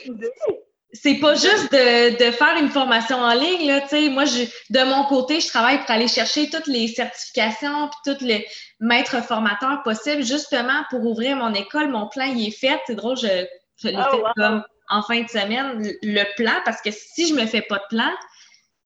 c'est 0.93 1.15
pas 1.17 1.35
juste 1.35 1.71
de, 1.73 2.17
de 2.27 2.31
faire 2.32 2.56
une 2.56 2.69
formation 2.69 3.17
en 3.19 3.32
ligne, 3.35 3.67
là, 3.67 3.81
tu 3.82 3.88
sais. 3.88 4.09
Moi, 4.09 4.25
je, 4.25 4.43
de 4.71 4.85
mon 4.85 5.05
côté, 5.05 5.41
je 5.41 5.49
travaille 5.49 5.79
pour 5.79 5.91
aller 5.91 6.09
chercher 6.09 6.49
toutes 6.50 6.67
les 6.67 6.88
certifications 6.88 7.88
puis 7.88 8.15
tous 8.15 8.25
les 8.25 8.47
maîtres 8.81 9.23
formateurs 9.25 9.82
possibles, 9.85 10.23
justement 10.25 10.82
pour 10.91 11.05
ouvrir 11.05 11.37
mon 11.37 11.53
école. 11.55 11.88
Mon 11.88 12.09
plan, 12.09 12.25
il 12.25 12.49
est 12.49 12.50
fait. 12.56 12.81
C'est 12.87 12.94
drôle, 12.97 13.17
je, 13.17 13.47
je 13.82 13.88
l'ai 13.88 13.99
Oh, 13.99 14.11
fait 14.11 14.23
wow. 14.23 14.32
comme 14.37 14.65
en 14.88 15.03
fin 15.03 15.23
de 15.23 15.29
semaine, 15.29 15.81
le- 16.03 16.35
plan, 16.37 16.55
parce 16.65 16.81
que 16.82 16.91
si 16.91 17.29
je 17.29 17.35
me 17.35 17.47
fais 17.47 17.62
pas 17.62 17.79
de 17.79 17.85
plan, 17.97 18.11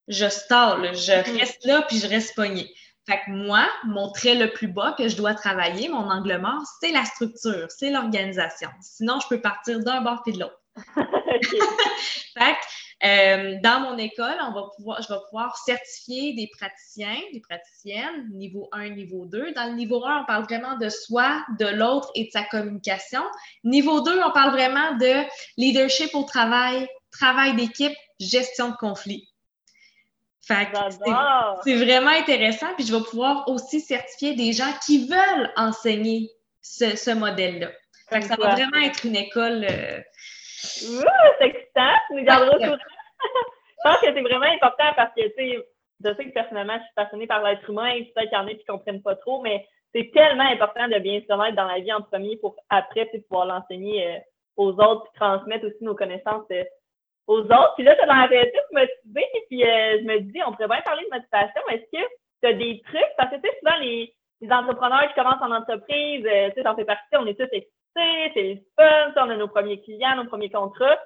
je 0.09 0.29
stalle, 0.29 0.95
je 0.95 1.31
Mhm. 1.31 1.39
reste 1.39 1.65
là 1.65 1.83
puis 1.89 1.99
je 1.99 2.07
reste 2.07 2.35
pognée. 2.35 2.71
Fait 3.07 3.21
que 3.27 3.31
moi, 3.31 3.69
mon 3.85 4.11
trait 4.13 4.35
le 4.35 4.53
plus 4.53 4.69
bas 4.69 4.95
que 4.97 5.09
je 5.09 5.17
dois 5.17 5.35
travailler, 5.35 5.89
mon 5.89 6.11
angle 6.11 6.39
mort, 6.39 6.63
c'est 6.81 6.93
la 6.93 7.05
structure, 7.05 7.67
c'est 7.69 7.91
l'organisation. 7.91 8.71
Sinon, 8.81 9.19
je 9.21 9.29
peux 9.29 9.41
partir 9.41 9.81
d'un 9.81 10.01
bord 10.01 10.23
puis 10.23 10.33
de 10.33 10.41
l'autre. 10.41 10.61
Fait 12.39 12.55
que, 12.55 13.07
euh, 13.07 13.57
dans 13.63 13.81
mon 13.81 13.99
école, 13.99 14.37
on 14.49 14.53
va 14.53 14.63
pouvoir, 14.77 15.03
je 15.03 15.13
vais 15.13 15.19
pouvoir 15.29 15.57
certifier 15.59 16.35
des 16.35 16.49
praticiens, 16.59 17.19
des 17.33 17.41
praticiennes, 17.41 18.31
niveau 18.31 18.69
1, 18.73 18.91
niveau 18.91 19.27
2. 19.27 19.53
Dans 19.53 19.67
le 19.67 19.75
niveau 19.75 20.05
1, 20.05 20.23
on 20.23 20.25
parle 20.25 20.45
vraiment 20.45 20.79
de 20.79 20.89
soi, 20.89 21.45
de 21.59 21.67
l'autre 21.67 22.11
et 22.15 22.25
de 22.25 22.31
sa 22.31 22.45
communication. 22.45 23.23
Niveau 23.63 24.01
2, 24.01 24.23
on 24.23 24.33
parle 24.33 24.53
vraiment 24.53 24.97
de 24.97 25.25
leadership 25.59 26.15
au 26.15 26.23
travail, 26.23 26.89
travail 27.11 27.55
d'équipe, 27.57 27.97
gestion 28.21 28.71
de 28.71 28.77
conflits. 28.77 29.29
Fait 30.47 30.67
que 30.67 30.77
c'est- 31.65 31.85
vraiment 31.85 32.11
intéressant. 32.11 32.67
Puis 32.77 32.87
je 32.87 32.95
vais 32.95 33.03
pouvoir 33.03 33.49
aussi 33.49 33.81
certifier 33.81 34.35
des 34.35 34.53
gens 34.53 34.73
qui 34.85 35.09
veulent 35.09 35.51
enseigner 35.57 36.29
ce, 36.61 36.97
ce 36.97 37.11
modèle-là. 37.13 37.69
Fait 38.11 38.21
que 38.21 38.27
ça 38.27 38.37
va 38.37 38.51
vraiment 38.55 38.85
être 38.85 39.05
une 39.07 39.17
école. 39.17 39.65
euh, 39.65 39.99
Ouh, 40.83 41.05
c'est 41.39 41.47
excitant! 41.47 41.93
Tu 42.09 42.15
nous 42.17 42.25
garderas 42.25 42.57
au 42.57 42.59
courant. 42.59 42.77
Je 42.77 43.91
pense 43.91 43.99
que 44.01 44.07
c'est 44.15 44.21
vraiment 44.23 44.47
important 44.47 44.93
parce 44.97 45.15
que, 45.15 45.23
tu 45.23 45.35
sais, 45.37 45.59
je 46.05 46.15
sais 46.15 46.25
que 46.27 46.33
personnellement, 46.33 46.75
je 46.79 46.85
suis 46.85 46.95
passionnée 46.97 47.27
par 47.27 47.43
l'être 47.43 47.69
humain 47.69 47.89
et 47.89 48.05
peut-être 48.15 48.29
qu'il 48.31 48.39
y 48.39 48.41
en 48.41 48.47
a 48.47 48.51
qui 48.51 48.65
ne 48.69 48.73
comprennent 48.73 49.03
pas 49.03 49.17
trop, 49.17 49.43
mais 49.43 49.67
c'est 49.95 50.11
tellement 50.13 50.45
important 50.45 50.89
de 50.89 50.99
bien 50.99 51.21
se 51.21 51.27
connaître 51.27 51.57
dans 51.57 51.67
la 51.67 51.81
vie 51.81 51.93
en 51.93 52.03
premier 52.03 52.37
pour 52.39 52.57
après, 52.71 53.07
pouvoir 53.29 53.47
l'enseigner 53.47 54.07
euh, 54.07 54.19
aux 54.57 54.73
autres 54.73 55.05
puis 55.05 55.13
transmettre 55.21 55.67
aussi 55.67 55.83
nos 55.83 55.95
connaissances 55.95 56.47
euh, 56.51 56.65
aux 57.27 57.41
autres. 57.41 57.75
Puis 57.77 57.85
là, 57.85 57.95
tu 57.97 58.03
as 58.03 58.07
l'air 58.29 58.43
euh, 58.43 58.45
toute 58.45 58.73
motivée, 58.73 59.29
puis 59.49 59.65
euh, 59.65 59.99
je 60.01 60.05
me 60.05 60.21
dis, 60.21 60.41
on 60.47 60.53
pourrait 60.53 60.69
bien 60.69 60.81
parler 60.83 61.05
de 61.05 61.17
motivation. 61.17 61.63
Est-ce 61.71 61.99
que 61.99 62.05
tu 62.43 62.49
as 62.49 62.53
des 62.53 62.83
trucs? 62.87 63.15
Parce 63.17 63.31
que, 63.31 63.37
tu 63.37 63.43
sais, 63.43 63.59
souvent, 63.59 63.79
les, 63.81 64.15
les 64.41 64.53
entrepreneurs 64.53 65.09
qui 65.09 65.15
commencent 65.15 65.43
en 65.43 65.53
entreprise, 65.53 66.27
euh, 66.27 66.49
tu 66.49 66.55
sais, 66.55 66.63
t'en 66.63 66.77
fais 66.77 66.85
partie, 66.85 67.17
on 67.17 67.27
est 67.27 67.39
tous 67.39 67.49
excités, 67.53 67.71
c'est 68.35 68.55
le 68.55 68.61
fun, 68.77 69.13
on 69.17 69.31
a 69.31 69.37
nos 69.37 69.49
premiers 69.49 69.81
clients, 69.81 70.17
nos 70.17 70.27
premiers 70.27 70.51
contrats. 70.51 70.99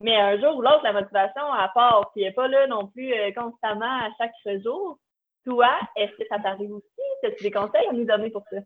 Mais 0.00 0.16
un 0.16 0.38
jour 0.40 0.56
ou 0.56 0.62
l'autre, 0.62 0.82
la 0.82 0.92
motivation, 0.92 1.52
à 1.52 1.68
part, 1.68 2.12
elle 2.16 2.22
n'est 2.22 2.32
pas 2.32 2.48
là 2.48 2.66
non 2.66 2.88
plus 2.88 3.12
euh, 3.14 3.30
constamment 3.32 3.86
à 3.86 4.08
chaque 4.18 4.32
jour. 4.62 4.98
Toi, 5.44 5.70
est-ce 5.96 6.12
que 6.16 6.26
ça 6.28 6.38
t'arrive 6.38 6.72
aussi? 6.72 7.00
As-tu 7.22 7.44
des 7.44 7.50
conseils 7.50 7.86
à 7.88 7.92
nous 7.92 8.04
donner 8.04 8.30
pour 8.30 8.44
ça? 8.50 8.58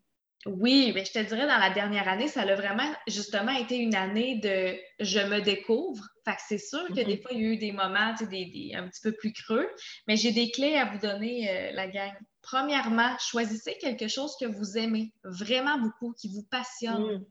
Oui, 0.46 0.92
mais 0.94 1.04
je 1.04 1.12
te 1.12 1.18
dirais, 1.18 1.46
dans 1.48 1.58
la 1.58 1.70
dernière 1.70 2.08
année, 2.08 2.28
ça 2.28 2.42
a 2.42 2.54
vraiment, 2.54 2.88
justement, 3.08 3.50
été 3.52 3.76
une 3.76 3.94
année 3.96 4.36
de 4.36 4.78
je 5.04 5.18
me 5.18 5.40
découvre. 5.40 6.04
Fait 6.24 6.32
que 6.36 6.40
c'est 6.46 6.58
sûr 6.58 6.86
que 6.88 7.00
Mhm. 7.00 7.04
des 7.06 7.20
fois, 7.20 7.30
il 7.32 7.40
y 7.40 7.44
a 7.44 7.48
eu 7.48 7.56
des 7.56 7.72
moments, 7.72 8.12
tu 8.16 8.24
sais, 8.24 8.30
des, 8.30 8.44
des- 8.46 8.72
un 8.76 8.86
petit 8.88 9.00
peu 9.02 9.12
plus 9.12 9.32
creux, 9.32 9.68
mais 10.06 10.16
j'ai 10.16 10.30
des 10.30 10.50
clés 10.50 10.76
à 10.76 10.84
vous 10.86 10.98
donner, 10.98 11.50
euh, 11.50 11.72
la 11.72 11.88
gang. 11.88 12.12
Premièrement, 12.40 13.16
choisissez 13.18 13.76
quelque 13.80 14.06
chose 14.08 14.34
que 14.40 14.46
vous 14.46 14.78
aimez 14.78 15.12
vraiment 15.24 15.76
beaucoup, 15.78 16.14
qui 16.18 16.28
vous 16.28 16.44
passionne. 16.50 17.16
Mm. 17.16 17.24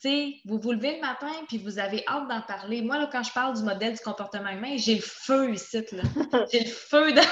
Tu 0.00 0.08
sais, 0.08 0.34
vous 0.44 0.60
vous 0.60 0.72
levez 0.72 0.96
le 0.96 1.00
matin 1.00 1.32
puis 1.48 1.58
vous 1.58 1.78
avez 1.78 2.04
hâte 2.06 2.28
d'en 2.28 2.42
parler. 2.42 2.80
Moi, 2.80 2.98
là, 2.98 3.08
quand 3.10 3.22
je 3.24 3.32
parle 3.32 3.56
du 3.56 3.62
modèle 3.64 3.94
du 3.94 4.00
comportement 4.00 4.50
humain, 4.50 4.76
j'ai 4.76 4.94
le 4.94 5.00
feu 5.02 5.52
ici, 5.52 5.82
là. 5.92 6.02
J'ai 6.52 6.60
le 6.60 6.70
feu 6.70 7.12
dans, 7.12 7.22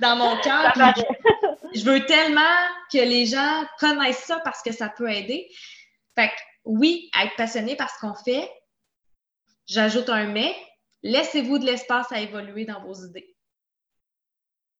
dans 0.00 0.16
mon 0.16 0.36
cœur. 0.42 0.72
Je 1.74 1.84
veux 1.84 2.04
tellement 2.06 2.40
que 2.92 2.98
les 2.98 3.26
gens 3.26 3.64
connaissent 3.78 4.24
ça 4.24 4.40
parce 4.44 4.62
que 4.62 4.72
ça 4.72 4.88
peut 4.88 5.10
aider. 5.10 5.48
Fait 6.14 6.28
que 6.28 6.34
oui, 6.64 7.10
être 7.20 7.34
passionné 7.36 7.76
par 7.76 7.90
ce 7.90 7.98
qu'on 8.00 8.14
fait, 8.14 8.50
j'ajoute 9.66 10.08
un 10.08 10.26
mais, 10.26 10.54
laissez-vous 11.02 11.58
de 11.58 11.66
l'espace 11.66 12.10
à 12.12 12.20
évoluer 12.20 12.64
dans 12.64 12.80
vos 12.82 12.94
idées. 12.94 13.36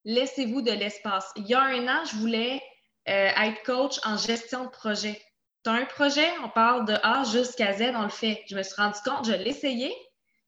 Laissez-vous 0.04 0.62
de 0.62 0.72
l'espace. 0.72 1.30
Il 1.37 1.46
y 1.46 1.54
a 1.54 1.62
un 1.62 1.87
an, 1.88 2.04
je 2.04 2.16
voulais 2.16 2.61
euh, 3.08 3.30
être 3.37 3.62
coach 3.64 3.99
en 4.04 4.16
gestion 4.16 4.64
de 4.64 4.70
projet. 4.70 5.20
Tu 5.64 5.70
as 5.70 5.75
un 5.75 5.84
projet, 5.84 6.28
on 6.42 6.49
parle 6.49 6.87
de 6.87 6.94
A 7.02 7.22
jusqu'à 7.25 7.72
Z, 7.72 7.92
on 7.94 8.02
le 8.02 8.08
fait. 8.08 8.42
Je 8.49 8.56
me 8.56 8.62
suis 8.62 8.75
rendu 8.75 8.99
compte, 9.04 9.26
je 9.26 9.32
l'ai 9.32 9.50
essayé, 9.50 9.94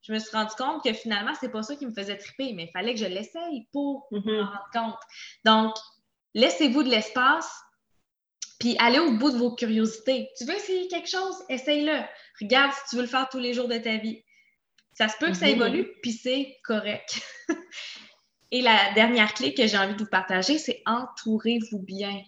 je 0.01 0.11
me 0.11 0.19
suis 0.19 0.35
rendu 0.35 0.53
compte 0.57 0.83
que 0.83 0.91
finalement, 0.93 1.31
c'est 1.39 1.49
pas 1.49 1.63
ça 1.63 1.75
qui 1.77 1.85
me 1.85 1.93
faisait 1.93 2.17
triper, 2.17 2.51
mais 2.53 2.65
il 2.65 2.71
fallait 2.71 2.93
que 2.93 2.99
je 2.99 3.05
l'essaye 3.05 3.67
pour 3.71 4.07
me 4.11 4.19
Mhm. 4.19 4.41
rendre 4.41 4.69
compte. 4.73 4.99
Donc, 5.45 5.75
laissez-vous 6.35 6.83
de 6.83 6.89
l'espace, 6.89 7.49
puis 8.59 8.75
allez 8.79 8.99
au 8.99 9.11
bout 9.13 9.31
de 9.31 9.37
vos 9.37 9.55
curiosités. 9.55 10.29
Tu 10.37 10.45
veux 10.45 10.55
essayer 10.55 10.87
quelque 10.87 11.09
chose? 11.09 11.35
Essaye-le. 11.49 11.99
Regarde 12.39 12.71
si 12.73 12.89
tu 12.89 12.95
veux 12.97 13.01
le 13.01 13.07
faire 13.07 13.27
tous 13.29 13.39
les 13.39 13.53
jours 13.53 13.67
de 13.67 13.77
ta 13.77 13.97
vie. 13.97 14.23
Ça 14.93 15.09
se 15.09 15.17
peut 15.17 15.27
que 15.27 15.33
ça 15.37 15.47
Mhm. 15.47 15.51
évolue, 15.53 15.91
puis 16.01 16.13
c'est 16.13 16.57
correct. 16.63 17.21
Et 18.51 18.61
la 18.61 18.93
dernière 18.93 19.33
clé 19.33 19.53
que 19.53 19.67
j'ai 19.67 19.77
envie 19.77 19.95
de 19.95 20.03
vous 20.03 20.09
partager, 20.09 20.57
c'est 20.57 20.81
entourez-vous 20.85 21.79
bien. 21.79 22.21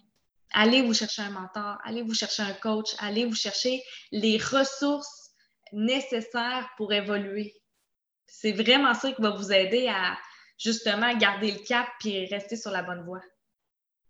Allez 0.52 0.82
vous 0.82 0.92
chercher 0.94 1.22
un 1.22 1.30
mentor, 1.30 1.78
allez 1.84 2.02
vous 2.02 2.14
chercher 2.14 2.42
un 2.42 2.52
coach, 2.54 2.88
allez 2.98 3.24
vous 3.24 3.34
chercher 3.34 3.82
les 4.12 4.36
ressources 4.38 5.30
nécessaires 5.72 6.68
pour 6.76 6.92
évoluer. 6.92 7.54
C'est 8.26 8.52
vraiment 8.52 8.94
ça 8.94 9.12
qui 9.12 9.22
va 9.22 9.30
vous 9.30 9.52
aider 9.52 9.88
à 9.88 10.18
justement 10.58 11.16
garder 11.16 11.52
le 11.52 11.58
cap 11.60 11.86
puis 12.00 12.26
rester 12.26 12.56
sur 12.56 12.70
la 12.70 12.82
bonne 12.82 13.04
voie. 13.04 13.22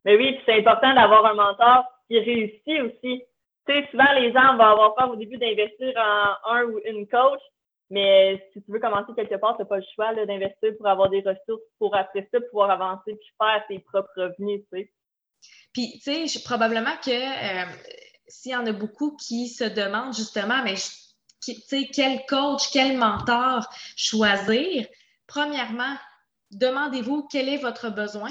Mais 0.09 0.17
oui, 0.17 0.41
c'est 0.47 0.59
important 0.61 0.95
d'avoir 0.95 1.27
un 1.27 1.35
mentor 1.35 1.85
qui 2.09 2.19
réussit 2.19 2.81
aussi. 2.81 3.23
Tu 3.67 3.75
sais, 3.75 3.87
souvent, 3.91 4.11
les 4.15 4.33
gens 4.33 4.57
vont 4.57 4.65
avoir 4.65 4.95
peur 4.95 5.11
au 5.11 5.17
début 5.17 5.37
d'investir 5.37 5.93
en 5.99 6.51
un 6.51 6.65
ou 6.65 6.81
une 6.87 7.07
coach, 7.07 7.43
mais 7.91 8.43
si 8.55 8.63
tu 8.63 8.73
veux 8.73 8.81
commencer 8.81 9.13
quelque 9.15 9.35
part, 9.35 9.57
tu 9.57 9.63
n'as 9.63 9.69
pas 9.69 9.77
le 9.77 9.85
choix 9.95 10.15
d'investir 10.15 10.71
pour 10.79 10.87
avoir 10.87 11.11
des 11.11 11.21
ressources 11.21 11.63
pour 11.79 11.95
après 11.95 12.27
ça 12.33 12.41
pouvoir 12.41 12.71
avancer 12.71 13.17
puis 13.17 13.29
faire 13.37 13.63
tes 13.69 13.81
propres 13.81 14.09
revenus, 14.17 14.63
tu 14.73 14.79
sais. 14.79 14.93
Puis, 15.75 16.01
tu 16.03 16.27
sais, 16.27 16.43
probablement 16.43 16.97
que 17.05 17.11
euh, 17.11 17.67
s'il 18.27 18.53
y 18.53 18.57
en 18.57 18.65
a 18.65 18.73
beaucoup 18.73 19.15
qui 19.17 19.49
se 19.49 19.65
demandent 19.65 20.15
justement, 20.15 20.63
mais 20.65 20.77
tu 21.43 21.53
sais, 21.53 21.87
quel 21.95 22.25
coach, 22.25 22.71
quel 22.73 22.97
mentor 22.97 23.69
choisir, 23.95 24.87
premièrement, 25.27 25.97
demandez-vous 26.51 27.29
quel 27.31 27.51
est 27.51 27.59
votre 27.59 27.91
besoin. 27.91 28.31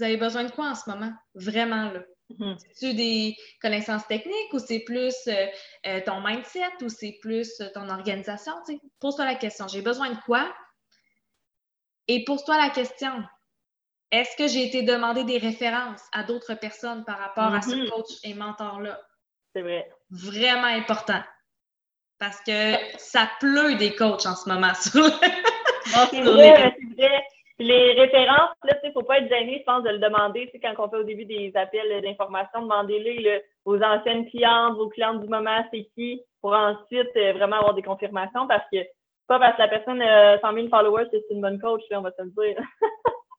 Vous 0.00 0.04
avez 0.04 0.16
besoin 0.16 0.44
de 0.44 0.50
quoi 0.50 0.70
en 0.70 0.74
ce 0.74 0.88
moment? 0.88 1.12
Vraiment, 1.34 1.90
là. 1.92 2.00
Mhm. 2.30 2.56
C'est-tu 2.58 2.94
des 2.94 3.36
connaissances 3.60 4.06
techniques 4.06 4.52
ou 4.54 4.58
c'est 4.58 4.78
plus 4.78 5.14
euh, 5.26 5.46
euh, 5.86 6.00
ton 6.06 6.26
mindset 6.26 6.72
ou 6.80 6.88
c'est 6.88 7.18
plus 7.20 7.60
euh, 7.60 7.68
ton 7.74 7.86
organisation? 7.90 8.54
Pose-toi 8.98 9.26
la 9.26 9.34
question, 9.34 9.68
j'ai 9.68 9.82
besoin 9.82 10.08
de 10.08 10.18
quoi? 10.24 10.50
Et 12.08 12.24
pose-toi 12.24 12.56
la 12.56 12.70
question, 12.70 13.12
est-ce 14.10 14.34
que 14.38 14.48
j'ai 14.48 14.66
été 14.66 14.84
demander 14.84 15.24
des 15.24 15.36
références 15.36 16.00
à 16.12 16.22
d'autres 16.22 16.54
personnes 16.54 17.04
par 17.04 17.18
rapport 17.18 17.52
à 17.54 17.60
ce 17.60 17.74
Mhm. 17.74 17.90
coach 17.90 18.12
et 18.24 18.32
mentor-là? 18.32 18.98
C'est 19.54 19.60
vrai. 19.60 19.86
Vraiment 20.10 20.64
important. 20.64 21.22
Parce 22.18 22.40
que 22.40 22.72
ça 22.96 23.28
pleut 23.38 23.74
des 23.74 23.94
coachs 23.94 24.24
en 24.24 24.34
ce 24.34 24.48
moment. 24.48 24.72
sur 24.72 25.04
c'est 26.10 26.22
vrai, 26.22 26.74
c'est 26.96 27.06
vrai. 27.06 27.22
Les 27.60 27.92
références, 27.92 28.56
là, 28.64 28.74
tu 28.76 28.80
sais, 28.86 28.92
faut 28.94 29.02
pas 29.02 29.18
être 29.18 29.28
gêné, 29.28 29.58
je 29.58 29.64
pense, 29.64 29.84
de 29.84 29.90
le 29.90 29.98
demander. 29.98 30.46
Tu 30.46 30.52
sais, 30.52 30.60
quand 30.60 30.82
on 30.82 30.88
fait 30.88 30.96
au 30.96 31.04
début 31.04 31.26
des 31.26 31.52
appels 31.54 32.00
d'information, 32.00 32.62
demandez-les 32.62 33.42
aux 33.66 33.78
anciennes 33.82 34.26
clientes, 34.30 34.76
vos 34.76 34.88
clientes 34.88 35.20
du 35.20 35.28
moment, 35.28 35.62
c'est 35.70 35.86
qui, 35.94 36.22
pour 36.40 36.54
ensuite 36.54 37.14
euh, 37.16 37.34
vraiment 37.34 37.56
avoir 37.56 37.74
des 37.74 37.82
confirmations 37.82 38.48
parce 38.48 38.64
que 38.72 38.78
c'est 38.78 38.94
pas 39.28 39.38
parce 39.38 39.56
que 39.56 39.62
la 39.62 39.68
personne 39.68 40.00
a 40.00 40.40
100 40.40 40.54
000 40.54 40.68
followers 40.68 41.04
que 41.12 41.18
c'est 41.18 41.34
une 41.34 41.42
bonne 41.42 41.60
coach, 41.60 41.82
là, 41.90 41.98
on 41.98 42.02
va 42.02 42.12
se 42.12 42.22
le 42.22 42.30
dire. 42.30 42.64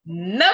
Nope! 0.06 0.46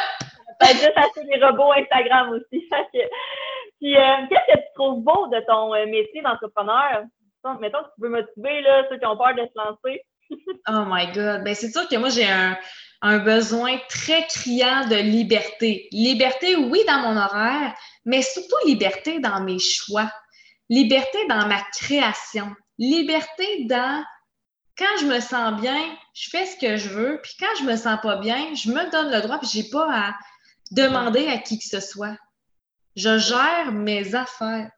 Peut-être 0.60 0.78
juste 0.78 0.94
acheter 0.96 1.26
des 1.26 1.46
robots 1.46 1.74
Instagram 1.74 2.32
aussi. 2.32 2.70
Puis, 3.82 3.98
euh, 3.98 4.16
qu'est-ce 4.30 4.54
que 4.54 4.60
tu 4.60 4.74
trouves 4.76 5.04
beau 5.04 5.28
de 5.28 5.40
ton 5.46 5.76
euh, 5.76 5.86
métier 5.88 6.22
d'entrepreneur? 6.22 7.04
Mettons 7.60 7.80
que 7.80 7.90
tu 7.96 8.02
veux 8.02 8.10
motiver 8.10 8.62
là, 8.62 8.86
ceux 8.90 8.98
qui 8.98 9.06
ont 9.06 9.18
peur 9.18 9.36
de 9.36 9.42
se 9.42 9.58
lancer. 9.58 10.02
Oh 10.68 10.84
my 10.86 11.08
God! 11.14 11.44
Ben, 11.44 11.54
c'est 11.54 11.70
sûr 11.70 11.88
que 11.88 11.96
moi, 11.96 12.10
j'ai 12.10 12.26
un, 12.26 12.58
un 13.02 13.20
besoin 13.20 13.78
très 13.90 14.26
criant 14.28 14.88
de 14.88 14.96
liberté. 14.96 15.88
Liberté, 15.92 16.56
oui, 16.56 16.80
dans 16.88 17.00
mon 17.00 17.18
horaire, 17.18 17.74
mais 18.06 18.22
surtout 18.22 18.56
liberté 18.66 19.20
dans 19.20 19.42
mes 19.42 19.60
choix. 19.60 20.12
Liberté 20.70 21.18
dans 21.30 21.48
ma 21.48 21.62
création. 21.72 22.54
Liberté 22.78 23.66
dans 23.66 24.04
quand 24.78 24.98
je 25.02 25.06
me 25.08 25.20
sens 25.20 25.60
bien, 25.60 25.98
je 26.14 26.30
fais 26.30 26.46
ce 26.46 26.56
que 26.58 26.78
je 26.78 26.90
veux, 26.90 27.20
puis 27.24 27.34
quand 27.40 27.56
je 27.60 27.64
me 27.64 27.76
sens 27.76 28.00
pas 28.02 28.18
bien, 28.18 28.54
je 28.54 28.70
me 28.70 28.92
donne 28.92 29.12
le 29.12 29.22
droit, 29.22 29.40
puis 29.40 29.50
j'ai 29.52 29.68
pas 29.70 29.88
à 29.92 30.14
demander 30.72 31.28
à 31.30 31.40
qui 31.40 31.58
que 31.58 31.66
ce 31.66 31.80
soit. 31.80 32.16
Je 32.96 33.18
gère 33.18 33.72
mes 33.72 34.14
affaires. 34.14 34.70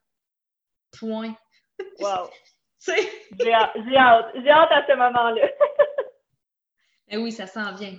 Point. 0.97 1.35
Wow! 1.99 2.29
J'ai 2.87 3.53
hâte, 3.53 3.71
j'ai 3.75 3.97
hâte, 3.97 4.31
j'ai 4.35 4.49
hâte 4.49 4.71
à 4.71 4.85
ce 4.87 4.95
moment-là. 4.95 5.47
Eh 7.09 7.17
oui, 7.17 7.31
ça 7.31 7.45
s'en 7.45 7.73
vient. 7.73 7.97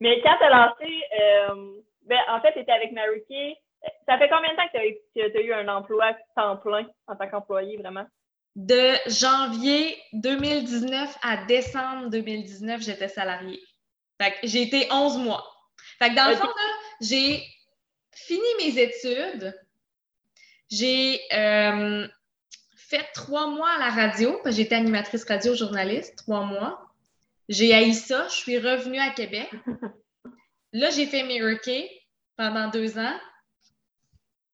Mais 0.00 0.20
quand 0.22 0.36
tu 0.38 0.44
as 0.44 0.50
lancé, 0.50 1.02
euh, 1.20 1.80
ben, 2.06 2.18
en 2.28 2.40
fait, 2.40 2.52
tu 2.52 2.60
étais 2.60 2.72
avec 2.72 2.92
Mary 2.92 3.22
Kay. 3.28 3.56
Ça 4.06 4.18
fait 4.18 4.28
combien 4.28 4.50
de 4.50 4.56
temps 4.56 4.68
que 4.72 5.30
tu 5.30 5.38
as, 5.38 5.40
eu 5.42 5.52
un 5.52 5.68
emploi 5.68 6.14
temps 6.36 6.56
plein 6.56 6.86
en 7.06 7.16
tant 7.16 7.28
qu'employé, 7.28 7.76
vraiment? 7.78 8.06
De 8.56 8.94
janvier 9.06 9.96
2019 10.12 11.16
à 11.22 11.44
décembre 11.44 12.10
2019, 12.10 12.82
j'étais 12.82 13.08
salariée. 13.08 13.62
Fait 14.20 14.32
que 14.32 14.38
j'ai 14.42 14.62
été 14.62 14.88
11 14.90 15.18
mois. 15.18 15.46
Fait 15.98 16.10
que 16.10 16.16
dans 16.16 16.28
le 16.28 16.36
fond, 16.36 16.46
là, 16.46 16.72
j'ai 17.00 17.42
fini 18.12 18.46
mes 18.58 18.78
études. 18.78 19.54
J'ai 20.70 21.20
euh, 21.32 22.06
fait 22.76 23.06
trois 23.14 23.46
mois 23.46 23.70
à 23.70 23.78
la 23.78 23.90
radio, 23.90 24.32
parce 24.42 24.56
que 24.56 24.62
j'étais 24.62 24.74
animatrice 24.74 25.24
radio 25.24 25.54
journaliste, 25.54 26.16
trois 26.18 26.42
mois. 26.42 26.89
J'ai 27.50 27.74
haï 27.74 27.94
ça, 27.94 28.28
je 28.28 28.34
suis 28.34 28.58
revenue 28.58 29.00
à 29.00 29.10
Québec. 29.10 29.50
Là, 30.72 30.90
j'ai 30.90 31.06
fait 31.06 31.24
Mary 31.24 31.58
Kay 31.58 31.90
pendant 32.36 32.68
deux 32.68 32.96
ans. 32.96 33.18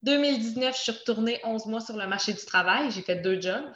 2019, 0.03 0.75
je 0.75 0.81
suis 0.81 0.93
retournée 0.93 1.39
11 1.45 1.67
mois 1.67 1.83
sur 1.83 1.95
le 1.95 2.07
marché 2.07 2.33
du 2.33 2.43
travail. 2.47 2.91
J'ai 2.91 3.03
fait 3.03 3.17
deux 3.17 3.39
jobs. 3.39 3.71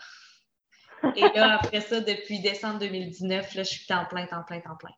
Et 1.16 1.20
là, 1.20 1.58
après 1.60 1.82
ça, 1.82 2.00
depuis 2.00 2.40
décembre 2.40 2.78
2019, 2.78 3.54
là, 3.56 3.62
je 3.62 3.68
suis 3.68 3.86
temps 3.86 4.06
plein, 4.06 4.24
temps 4.24 4.42
plein, 4.46 4.60
temps 4.60 4.76
plein. 4.78 4.94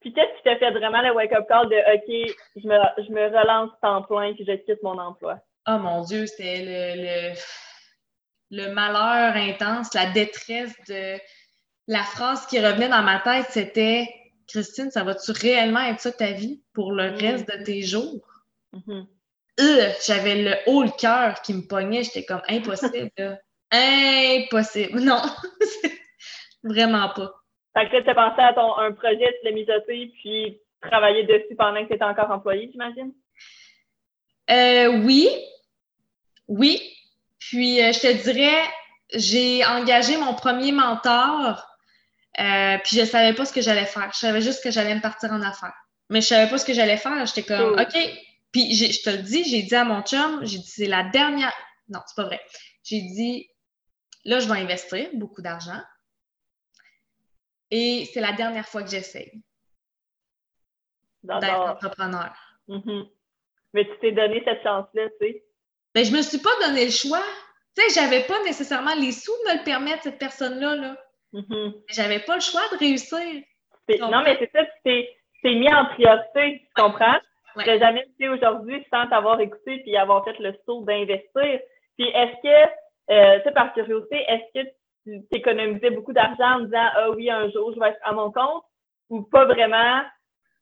Puis 0.00 0.12
qu'est-ce 0.12 0.36
qui 0.36 0.44
t'a 0.44 0.56
fait 0.58 0.70
vraiment 0.70 1.02
le 1.02 1.12
wake-up 1.12 1.48
call 1.48 1.68
de 1.68 1.78
OK, 1.96 2.36
je 2.54 2.68
me, 2.68 2.78
je 3.04 3.12
me 3.12 3.26
relance 3.26 3.70
temps 3.82 4.02
plein 4.02 4.34
puis 4.34 4.44
je 4.46 4.52
quitte 4.52 4.80
mon 4.84 4.98
emploi? 4.98 5.40
Oh 5.66 5.78
mon 5.78 6.02
Dieu, 6.02 6.26
c'était 6.26 6.62
le, 6.64 7.02
le, 7.02 8.66
le 8.66 8.72
malheur 8.72 9.34
intense, 9.34 9.92
la 9.94 10.10
détresse 10.10 10.76
de 10.86 11.18
la 11.88 12.02
phrase 12.02 12.46
qui 12.46 12.58
revenait 12.60 12.88
dans 12.88 13.02
ma 13.02 13.20
tête, 13.20 13.46
c'était 13.50 14.08
Christine, 14.48 14.90
ça 14.90 15.04
va-tu 15.04 15.32
réellement 15.32 15.80
être 15.84 16.00
ça 16.00 16.12
ta 16.12 16.32
vie 16.32 16.62
pour 16.72 16.92
le 16.92 17.10
Mm. 17.12 17.16
reste 17.16 17.48
de 17.58 17.64
tes 17.64 17.82
jours? 17.82 18.26
Mhm. 18.72 19.06
Euh, 19.60 19.90
J'avais 20.06 20.42
le 20.42 20.54
haut 20.66 20.82
le 20.82 20.90
cœur 20.90 21.40
qui 21.42 21.54
me 21.54 21.62
pognait, 21.62 22.02
j'étais 22.04 22.24
comme 22.24 22.42
impossible. 22.48 23.10
là. 23.16 23.38
Impossible. 23.72 25.00
Non, 25.00 25.22
vraiment 26.62 27.08
pas. 27.10 27.32
Fait 27.76 27.88
que 27.90 28.02
tu 28.02 28.10
as 28.10 28.14
pensé 28.14 28.40
à 28.40 28.52
ton 28.54 28.76
un 28.78 28.92
projet, 28.92 29.34
tu 29.40 29.44
l'as 29.44 29.52
mijoté 29.52 30.12
puis 30.20 30.58
travailler 30.82 31.24
dessus 31.24 31.54
pendant 31.56 31.82
que 31.82 31.88
tu 31.88 31.94
étais 31.94 32.04
encore 32.04 32.30
employé, 32.30 32.68
j'imagine? 32.70 33.12
Euh, 34.50 35.02
oui, 35.04 35.28
oui. 36.48 36.80
Puis, 37.38 37.82
euh, 37.82 37.92
je 37.92 38.00
te 38.00 38.22
dirais, 38.22 38.62
j'ai 39.12 39.64
engagé 39.64 40.16
mon 40.16 40.34
premier 40.34 40.72
mentor, 40.72 41.66
euh, 42.38 42.78
puis 42.84 42.96
je 42.96 43.04
savais 43.04 43.34
pas 43.34 43.44
ce 43.44 43.52
que 43.52 43.60
j'allais 43.60 43.86
faire. 43.86 44.10
Je 44.12 44.18
savais 44.18 44.40
juste 44.40 44.62
que 44.62 44.70
j'allais 44.70 44.94
me 44.94 45.00
partir 45.00 45.32
en 45.32 45.40
affaires. 45.42 45.74
Mais 46.10 46.20
je 46.20 46.26
savais 46.26 46.48
pas 46.50 46.58
ce 46.58 46.64
que 46.64 46.74
j'allais 46.74 46.96
faire. 46.96 47.24
J'étais 47.26 47.42
comme, 47.42 47.74
Cool. 47.74 47.80
OK. 47.80 47.96
Puis, 48.52 48.74
je 48.74 49.02
te 49.02 49.10
le 49.10 49.22
dis, 49.22 49.44
j'ai 49.44 49.62
dit 49.62 49.74
à 49.74 49.84
mon 49.84 50.02
chum, 50.02 50.44
j'ai 50.44 50.58
dit, 50.58 50.70
c'est 50.70 50.86
la 50.86 51.04
dernière. 51.10 51.52
Non, 51.88 52.00
c'est 52.06 52.16
pas 52.16 52.24
vrai. 52.24 52.40
J'ai 52.84 53.00
dit, 53.00 53.50
là, 54.24 54.40
je 54.40 54.48
vais 54.48 54.58
investir 54.58 55.10
beaucoup 55.14 55.42
d'argent. 55.42 55.80
Et 57.70 58.08
c'est 58.12 58.20
la 58.20 58.32
dernière 58.32 58.66
fois 58.66 58.82
que 58.82 58.90
j'essaye 58.90 59.42
d'être 61.22 61.60
entrepreneur. 61.60 62.32
Mhm. 62.68 63.08
Mais 63.74 63.84
tu 63.84 63.98
t'es 64.00 64.12
donné 64.12 64.42
cette 64.44 64.62
chance-là, 64.62 65.08
tu 65.20 65.26
sais. 65.26 65.44
Ben, 65.94 66.04
je 66.04 66.12
me 66.12 66.22
suis 66.22 66.38
pas 66.38 66.50
donné 66.60 66.84
le 66.84 66.90
choix. 66.90 67.24
Tu 67.76 67.82
sais, 67.82 68.00
j'avais 68.00 68.24
pas 68.24 68.42
nécessairement 68.44 68.94
les 68.94 69.12
sous 69.12 69.32
de 69.32 69.52
me 69.52 69.58
le 69.58 69.64
permettre, 69.64 70.04
cette 70.04 70.18
personne-là. 70.18 70.76
Là. 70.76 70.96
Mhm. 71.32 71.74
J'avais 71.88 72.20
pas 72.20 72.36
le 72.36 72.40
choix 72.40 72.62
de 72.72 72.78
réussir. 72.78 73.42
Non, 74.00 74.22
mais 74.24 74.36
c'est 74.38 74.50
ça, 74.52 74.64
tu 74.64 74.70
t'es 74.84 75.16
tu 75.42 75.54
mis 75.54 75.72
en 75.72 75.84
priorité, 75.86 76.62
tu 76.66 76.82
comprends? 76.82 77.18
Je 77.56 77.62
serais 77.62 77.78
jamais 77.78 78.04
ici 78.10 78.28
aujourd'hui 78.28 78.84
sans 78.92 79.06
t'avoir 79.06 79.40
écouté 79.40 79.78
puis 79.82 79.96
avoir 79.96 80.24
fait 80.24 80.38
le 80.40 80.54
saut 80.66 80.82
d'investir. 80.84 81.60
Puis 81.96 82.08
est-ce 82.08 82.42
que, 82.42 83.12
euh, 83.12 83.38
tu 83.38 83.44
sais, 83.44 83.52
par 83.52 83.72
curiosité, 83.72 84.24
est-ce 84.28 84.62
que 84.62 84.68
tu 85.04 85.26
t'économisais 85.30 85.90
beaucoup 85.90 86.12
d'argent 86.12 86.56
en 86.56 86.60
disant 86.60 86.88
Ah 86.96 87.10
oui, 87.10 87.30
un 87.30 87.48
jour, 87.50 87.72
je 87.74 87.80
vais 87.80 87.90
être 87.90 88.00
à 88.02 88.12
mon 88.12 88.30
compte? 88.30 88.64
Ou 89.08 89.22
pas 89.22 89.44
vraiment? 89.44 90.02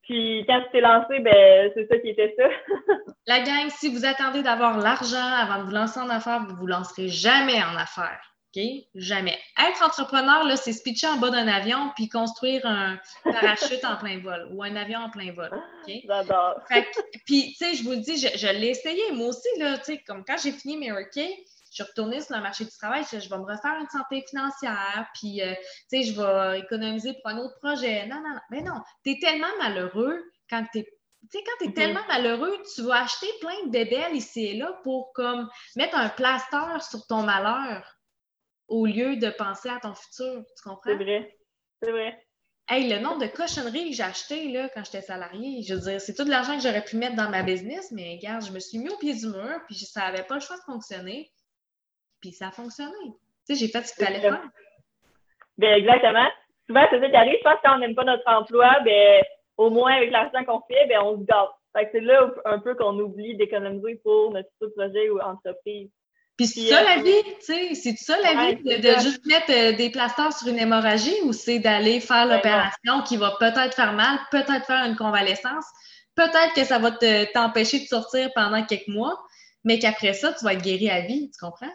Puis 0.02 0.44
quand 0.47 0.61
tu 0.64 0.71
t'es 0.71 0.80
lancé, 0.83 1.18
ben 1.21 1.71
c'est 1.75 1.88
ça 1.88 1.99
qui 1.99 2.11
était 2.11 2.35
ça. 2.38 2.44
La 3.26 3.40
gang, 3.40 3.71
si 3.71 3.90
vous 3.92 4.04
attendez 4.04 4.42
d'avoir 4.42 4.78
l'argent 4.78 5.16
avant 5.16 5.61
de 5.61 5.64
vous 5.64 5.75
lancer 5.75 5.99
en 5.99 6.11
affaires, 6.11 6.40
vous 6.40 6.52
ne 6.52 6.56
vous 6.59 6.66
lancerez 6.66 7.09
jamais 7.09 7.62
en 7.62 7.75
affaires. 7.76 8.33
Jamais. 8.94 9.38
Être 9.58 9.82
entrepreneur, 9.82 10.44
là, 10.44 10.56
c'est 10.56 10.73
se 10.73 10.82
pitcher 10.82 11.06
en 11.06 11.16
bas 11.16 11.30
d'un 11.30 11.49
avion 11.49 11.90
puis 11.96 12.08
construire 12.08 12.64
un 12.66 12.99
parachute 13.25 13.84
en 13.84 13.96
plein 13.96 14.18
vol 14.20 14.49
ou 14.52 14.62
un 14.62 14.76
avion 14.76 15.00
en 15.00 15.11
plein 15.11 15.32
vol. 15.32 15.50
OK? 15.52 15.94
J'adore. 16.06 16.61
Puis, 17.26 17.54
tu 17.58 17.64
sais, 17.64 17.75
je 17.75 17.84
vous 17.84 17.90
le 17.90 17.99
dis, 17.99 18.16
je, 18.18 18.49
l'ai 18.49 18.68
essayé 18.68 19.12
moi 19.12 19.28
aussi, 19.28 19.49
là, 19.58 19.78
tu 19.78 19.84
sais, 19.84 20.02
comme 20.06 20.25
quand 20.25 20.37
j'ai 20.42 20.52
fini 20.52 20.76
mes 20.76 20.92
je 20.94 21.82
suis 21.82 21.90
retournée 21.90 22.20
sur 22.20 22.37
le 22.37 22.42
marché 22.42 22.64
du 22.64 22.70
travail, 22.70 23.02
je, 23.12 23.18
je 23.18 23.28
vais 23.28 23.37
me 23.37 23.42
refaire 23.42 23.76
une 23.80 23.88
santé 23.88 24.25
financière, 24.28 25.08
puis, 25.14 25.42
euh, 25.42 25.54
tu 25.90 26.02
sais, 26.02 26.02
je 26.04 26.20
vais 26.20 26.61
économiser 26.61 27.14
pour 27.14 27.32
un 27.32 27.38
autre 27.38 27.58
projet. 27.61 28.06
Non, 28.06 28.16
non, 28.16 28.34
non. 28.34 28.40
Mais 28.50 28.62
non, 28.62 28.80
tu 29.02 29.11
es 29.11 29.18
tellement 29.18 29.49
malheureux 29.58 30.23
quand 30.49 30.64
tu 30.73 30.80
es 30.80 30.88
tu 31.30 31.38
sais, 31.38 31.44
quand 31.44 31.52
tu 31.58 31.64
es 31.64 31.68
mm-hmm. 31.68 31.75
tellement 31.75 32.06
malheureux, 32.06 32.54
tu 32.75 32.82
vas 32.82 33.02
acheter 33.02 33.26
plein 33.40 33.64
de 33.64 33.70
bébelles 33.70 34.14
ici 34.14 34.44
et 34.44 34.56
là 34.58 34.78
pour 34.82 35.11
comme 35.14 35.49
mettre 35.75 35.96
un 35.96 36.11
plaster 36.11 36.80
sur 36.80 37.06
ton 37.06 37.23
malheur 37.23 37.93
au 38.68 38.87
lieu 38.87 39.16
de 39.16 39.30
penser 39.30 39.68
à 39.68 39.78
ton 39.80 39.94
futur. 39.94 40.44
Tu 40.56 40.62
comprends? 40.62 40.80
C'est 40.87 40.97
vrai. 40.97 41.37
C'est 41.83 41.90
vrai. 41.90 42.18
Hey, 42.66 42.88
le 42.88 42.99
nombre 42.99 43.21
de 43.21 43.26
cochonneries 43.26 43.90
que 43.90 43.97
j'ai 43.97 44.02
achetées 44.02 44.49
là, 44.49 44.71
quand 44.75 44.83
j'étais 44.85 45.02
salariée, 45.02 45.62
je 45.62 45.75
veux 45.75 45.80
dire, 45.80 46.00
c'est 46.00 46.14
tout 46.14 46.25
l'argent 46.25 46.56
que 46.56 46.62
j'aurais 46.62 46.85
pu 46.85 46.97
mettre 46.97 47.14
dans 47.14 47.28
ma 47.28 47.42
business, 47.42 47.92
mais 47.92 48.16
regarde, 48.16 48.42
je 48.42 48.52
me 48.52 48.59
suis 48.59 48.78
mis 48.78 48.88
au 48.88 48.97
pied 48.97 49.14
du 49.14 49.26
mur, 49.26 49.61
puis 49.66 49.75
ça 49.75 50.00
n'avait 50.00 50.23
pas 50.23 50.37
le 50.37 50.40
choix 50.40 50.56
de 50.56 50.62
fonctionner. 50.62 51.30
Puis 52.23 52.33
ça 52.33 52.49
a 52.49 52.50
fonctionné. 52.52 53.12
Tu 53.47 53.54
sais, 53.54 53.66
j'ai 53.66 53.71
fait 53.71 53.87
ce 53.87 53.94
qu'il 53.94 54.06
fallait 54.06 54.21
faire. 54.21 54.42
Bien, 55.59 55.75
exactement. 55.75 56.26
Souvent, 56.66 56.87
c'est 56.90 57.00
ça 57.00 57.11
qui 57.11 57.16
arrive. 57.16 57.37
Je 57.38 57.42
pense 57.42 57.56
que 57.56 57.61
quand 57.64 57.76
on 57.76 57.78
n'aime 57.78 57.94
pas 57.94 58.04
notre 58.04 58.26
emploi, 58.26 58.80
ben, 58.80 59.23
au 59.59 59.68
moins 59.68 59.97
avec 59.97 60.11
l'argent 60.11 60.42
qu'on 60.44 60.62
fait, 60.62 60.87
ben, 60.87 61.00
on 61.02 61.18
se 61.18 61.25
gâte. 61.25 61.50
Fait 61.76 61.85
que 61.85 61.90
c'est 61.92 62.00
là 62.00 62.33
un 62.47 62.59
peu 62.61 62.75
qu'on 62.75 62.99
oublie 62.99 63.37
d'économiser 63.37 63.97
pour 63.97 64.30
notre 64.30 64.49
futur 64.52 64.73
projet 64.75 65.11
ou 65.11 65.21
entreprise. 65.21 65.90
Puis 66.36 66.46
c'est 66.46 66.66
ça 66.66 66.82
la 66.82 67.00
vie, 67.00 67.22
tu 67.38 67.44
sais, 67.44 67.74
c'est 67.74 67.96
ça 67.96 68.16
la 68.20 68.46
vie, 68.46 68.56
de, 68.64 68.88
juste 69.00 69.24
mettre 69.24 69.50
euh, 69.50 69.76
des 69.76 69.90
plasters 69.90 70.32
sur 70.32 70.48
une 70.48 70.58
hémorragie 70.58 71.14
ou 71.24 71.32
c'est 71.32 71.60
d'aller 71.60 72.00
faire 72.00 72.26
ben 72.26 72.36
l'opération 72.36 73.02
qui 73.06 73.16
va 73.16 73.36
peut-être 73.38 73.74
faire 73.74 73.92
mal, 73.92 74.18
peut-être 74.32 74.66
faire 74.66 74.84
une 74.84 74.96
convalescence, 74.96 75.64
peut-être 76.16 76.52
que 76.54 76.64
ça 76.64 76.80
va 76.80 76.90
t'empêcher 77.32 77.78
de 77.78 77.84
sortir 77.84 78.30
pendant 78.34 78.64
quelques 78.64 78.88
mois, 78.88 79.16
mais 79.62 79.78
qu'après 79.78 80.12
ça, 80.12 80.32
tu 80.32 80.44
vas 80.44 80.54
être 80.54 80.62
guéri 80.62 80.90
à 80.90 81.02
vie, 81.02 81.30
tu 81.30 81.38
comprends? 81.38 81.72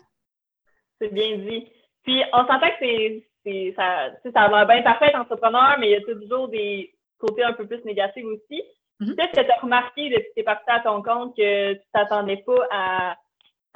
C'est 0.99 1.13
bien 1.13 1.37
dit. 1.37 1.71
Puis 2.03 2.21
on 2.33 2.45
s'entend 2.45 2.69
que 2.69 3.21
c'est, 3.45 3.73
ça, 3.77 4.09
ça 4.33 4.47
va 4.49 4.65
bien 4.65 4.81
parfait 4.81 5.15
entrepreneur, 5.15 5.77
mais 5.79 5.87
il 5.87 5.91
y 5.91 5.95
a 5.95 6.01
toujours 6.01 6.49
des 6.49 6.93
côtés 7.17 7.43
un 7.43 7.53
peu 7.53 7.65
plus 7.65 7.83
négatifs 7.85 8.25
aussi. 8.25 8.61
Mm-hmm. 8.99 9.15
Qu'est-ce 9.15 9.41
que 9.41 9.45
tu 9.45 9.51
as 9.51 9.59
remarqué 9.61 10.09
depuis 10.09 10.27
que 10.29 10.33
tu 10.35 10.39
es 10.41 10.43
parti 10.43 10.69
à 10.69 10.81
ton 10.81 11.01
compte 11.01 11.37
que 11.37 11.73
tu 11.73 11.81
t'attendais 11.93 12.43
pas 12.45 12.67
à 12.71 13.15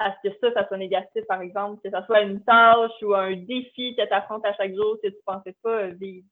à 0.04 0.14
ce 0.14 0.28
que 0.28 0.36
ça, 0.40 0.52
ça 0.52 0.68
soit 0.68 0.76
négatif, 0.76 1.24
par 1.26 1.40
exemple, 1.40 1.80
que 1.82 1.90
ça 1.90 2.04
soit 2.04 2.20
une 2.20 2.42
tâche 2.44 2.92
ou 3.02 3.14
un 3.14 3.32
défi 3.32 3.96
que 3.96 4.06
tu 4.06 4.12
affrontes 4.12 4.44
à 4.44 4.54
chaque 4.54 4.74
jour 4.74 4.98
que 5.02 5.08
tu 5.08 5.14
ne 5.14 5.32
pensais 5.32 5.54
pas 5.62 5.86
vivre? 5.88 6.26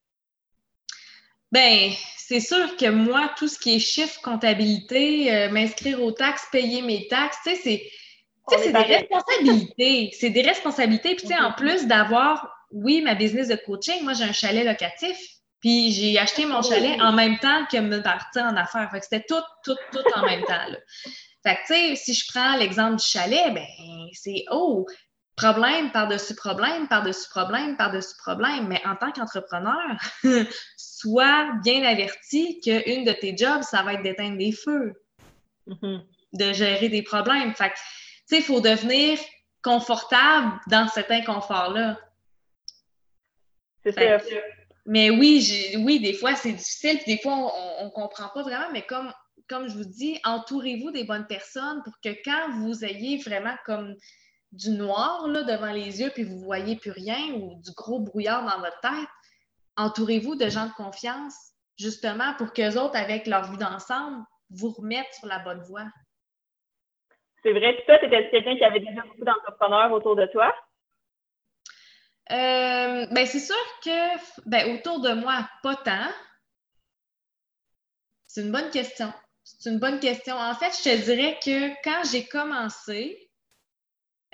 Ben, 1.50 1.90
c'est 2.16 2.40
sûr 2.40 2.76
que 2.76 2.90
moi, 2.90 3.30
tout 3.38 3.48
ce 3.48 3.58
qui 3.58 3.76
est 3.76 3.78
chiffre, 3.78 4.20
comptabilité, 4.22 5.34
euh, 5.34 5.50
m'inscrire 5.50 6.02
aux 6.02 6.12
taxes, 6.12 6.46
payer 6.52 6.82
mes 6.82 7.08
taxes, 7.08 7.38
tu 7.44 7.50
sais, 7.50 7.56
c'est. 7.56 8.58
c'est 8.58 8.72
des 8.72 8.78
responsabilités. 8.78 10.10
C'est 10.18 10.30
des 10.30 10.42
responsabilités. 10.42 11.14
Puis, 11.14 11.26
tu 11.26 11.34
sais, 11.34 11.40
en 11.40 11.52
plus 11.52 11.86
d'avoir, 11.86 12.50
oui, 12.70 13.00
ma 13.00 13.14
business 13.14 13.48
de 13.48 13.56
coaching, 13.56 14.02
moi, 14.02 14.12
j'ai 14.12 14.24
un 14.24 14.32
chalet 14.32 14.66
locatif. 14.66 15.16
Puis, 15.60 15.92
j'ai 15.92 16.18
acheté 16.18 16.44
mon 16.44 16.60
chalet 16.60 17.00
en 17.00 17.12
même 17.12 17.38
temps 17.38 17.66
que 17.70 17.78
me 17.78 18.02
partir 18.02 18.42
en 18.44 18.56
affaires. 18.56 18.90
Fait 18.90 18.98
que 18.98 19.04
c'était 19.04 19.24
tout, 19.26 19.42
tout, 19.64 19.76
tout 19.92 20.18
en 20.18 20.26
même 20.26 20.42
temps. 20.42 20.68
Là. 20.68 20.78
Fait 21.42 21.56
que, 21.56 21.60
tu 21.60 21.74
sais, 21.74 21.96
si 21.96 22.14
je 22.14 22.30
prends 22.32 22.56
l'exemple 22.56 22.96
du 22.96 23.04
chalet, 23.04 23.52
ben, 23.52 23.66
c'est, 24.12 24.44
oh, 24.50 24.86
problème 25.36 25.90
par-dessus 25.90 26.34
problème, 26.34 26.86
par-dessus 26.88 27.28
problème, 27.30 27.76
par-dessus 27.76 28.16
problème. 28.18 28.68
Mais 28.68 28.80
en 28.86 28.94
tant 28.96 29.10
qu'entrepreneur, 29.12 29.96
sois 30.76 31.52
bien 31.64 31.84
averti 31.84 32.60
qu'une 32.60 33.04
de 33.04 33.12
tes 33.12 33.36
jobs, 33.36 33.62
ça 33.62 33.82
va 33.82 33.94
être 33.94 34.02
d'éteindre 34.02 34.38
des 34.38 34.52
feux, 34.52 34.94
mm-hmm. 35.66 36.00
de 36.34 36.52
gérer 36.52 36.88
des 36.88 37.02
problèmes. 37.02 37.54
Fait 37.54 37.70
que, 37.70 37.74
tu 37.74 37.80
sais, 38.26 38.36
il 38.38 38.44
faut 38.44 38.60
devenir 38.60 39.18
confortable 39.62 40.60
dans 40.68 40.86
cet 40.88 41.10
inconfort-là. 41.10 41.98
C'est 43.84 43.92
ça. 43.92 44.18
Mais 44.84 45.10
oui, 45.10 45.76
oui, 45.78 46.00
des 46.00 46.12
fois, 46.12 46.34
c'est 46.34 46.52
difficile, 46.52 46.98
puis 46.98 47.14
des 47.16 47.22
fois, 47.22 47.52
on 47.80 47.84
ne 47.84 47.90
comprend 47.90 48.28
pas 48.28 48.42
vraiment, 48.42 48.70
mais 48.72 48.82
comme 48.82 49.12
comme 49.52 49.68
je 49.68 49.76
vous 49.76 49.84
dis, 49.84 50.18
entourez-vous 50.24 50.92
des 50.92 51.04
bonnes 51.04 51.26
personnes 51.26 51.82
pour 51.84 51.92
que 52.02 52.08
quand 52.24 52.52
vous 52.52 52.86
ayez 52.86 53.18
vraiment 53.18 53.54
comme 53.66 53.94
du 54.50 54.70
noir 54.70 55.28
là, 55.28 55.42
devant 55.42 55.72
les 55.72 56.00
yeux, 56.00 56.10
puis 56.14 56.24
vous 56.24 56.36
ne 56.36 56.44
voyez 56.44 56.76
plus 56.76 56.90
rien 56.90 57.34
ou 57.34 57.60
du 57.60 57.70
gros 57.72 58.00
brouillard 58.00 58.46
dans 58.46 58.60
votre 58.60 58.80
tête, 58.80 59.08
entourez-vous 59.76 60.36
de 60.36 60.48
gens 60.48 60.68
de 60.68 60.72
confiance, 60.72 61.34
justement 61.78 62.34
pour 62.38 62.54
qu'eux 62.54 62.78
autres, 62.78 62.96
avec 62.96 63.26
leur 63.26 63.50
vue 63.50 63.58
d'ensemble, 63.58 64.24
vous 64.48 64.70
remettent 64.70 65.12
sur 65.18 65.28
la 65.28 65.38
bonne 65.40 65.62
voie. 65.64 65.86
C'est 67.42 67.52
vrai. 67.52 67.74
Puis 67.74 67.84
toi, 67.84 67.98
tu 67.98 68.06
étais 68.06 68.30
quelqu'un 68.30 68.56
qui 68.56 68.64
avait 68.64 68.80
déjà 68.80 69.02
beaucoup 69.02 69.24
d'entrepreneurs 69.24 69.92
autour 69.92 70.16
de 70.16 70.24
toi? 70.26 70.54
Euh, 72.30 73.06
ben, 73.10 73.26
c'est 73.26 73.40
sûr 73.40 73.54
que 73.84 74.48
ben, 74.48 74.76
autour 74.76 75.00
de 75.00 75.12
moi, 75.12 75.46
pas 75.62 75.76
tant. 75.76 76.08
C'est 78.26 78.40
une 78.40 78.52
bonne 78.52 78.70
question. 78.70 79.12
C'est 79.44 79.70
une 79.70 79.78
bonne 79.78 80.00
question. 80.00 80.36
En 80.36 80.54
fait, 80.54 80.72
je 80.78 80.90
te 80.90 81.04
dirais 81.04 81.38
que 81.42 81.82
quand 81.82 82.02
j'ai 82.10 82.24
commencé, 82.24 83.30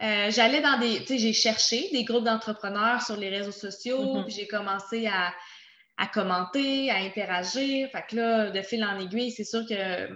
euh, 0.02 0.30
j'allais 0.30 0.60
dans 0.60 0.78
des. 0.78 1.00
Tu 1.00 1.06
sais, 1.06 1.18
j'ai 1.18 1.32
cherché 1.32 1.88
des 1.92 2.04
groupes 2.04 2.24
d'entrepreneurs 2.24 3.02
sur 3.02 3.16
les 3.16 3.28
réseaux 3.28 3.52
sociaux, 3.52 4.02
mm-hmm. 4.02 4.24
puis 4.24 4.34
j'ai 4.34 4.46
commencé 4.46 5.08
à, 5.08 5.32
commenter, 6.12 6.90
à 6.90 6.98
interagir. 6.98 7.88
Fait 7.90 8.04
que 8.08 8.16
là, 8.16 8.50
de 8.50 8.62
fil 8.62 8.84
en 8.84 8.98
aiguille, 8.98 9.30
c'est 9.30 9.44
sûr 9.44 9.66
que 9.68 10.08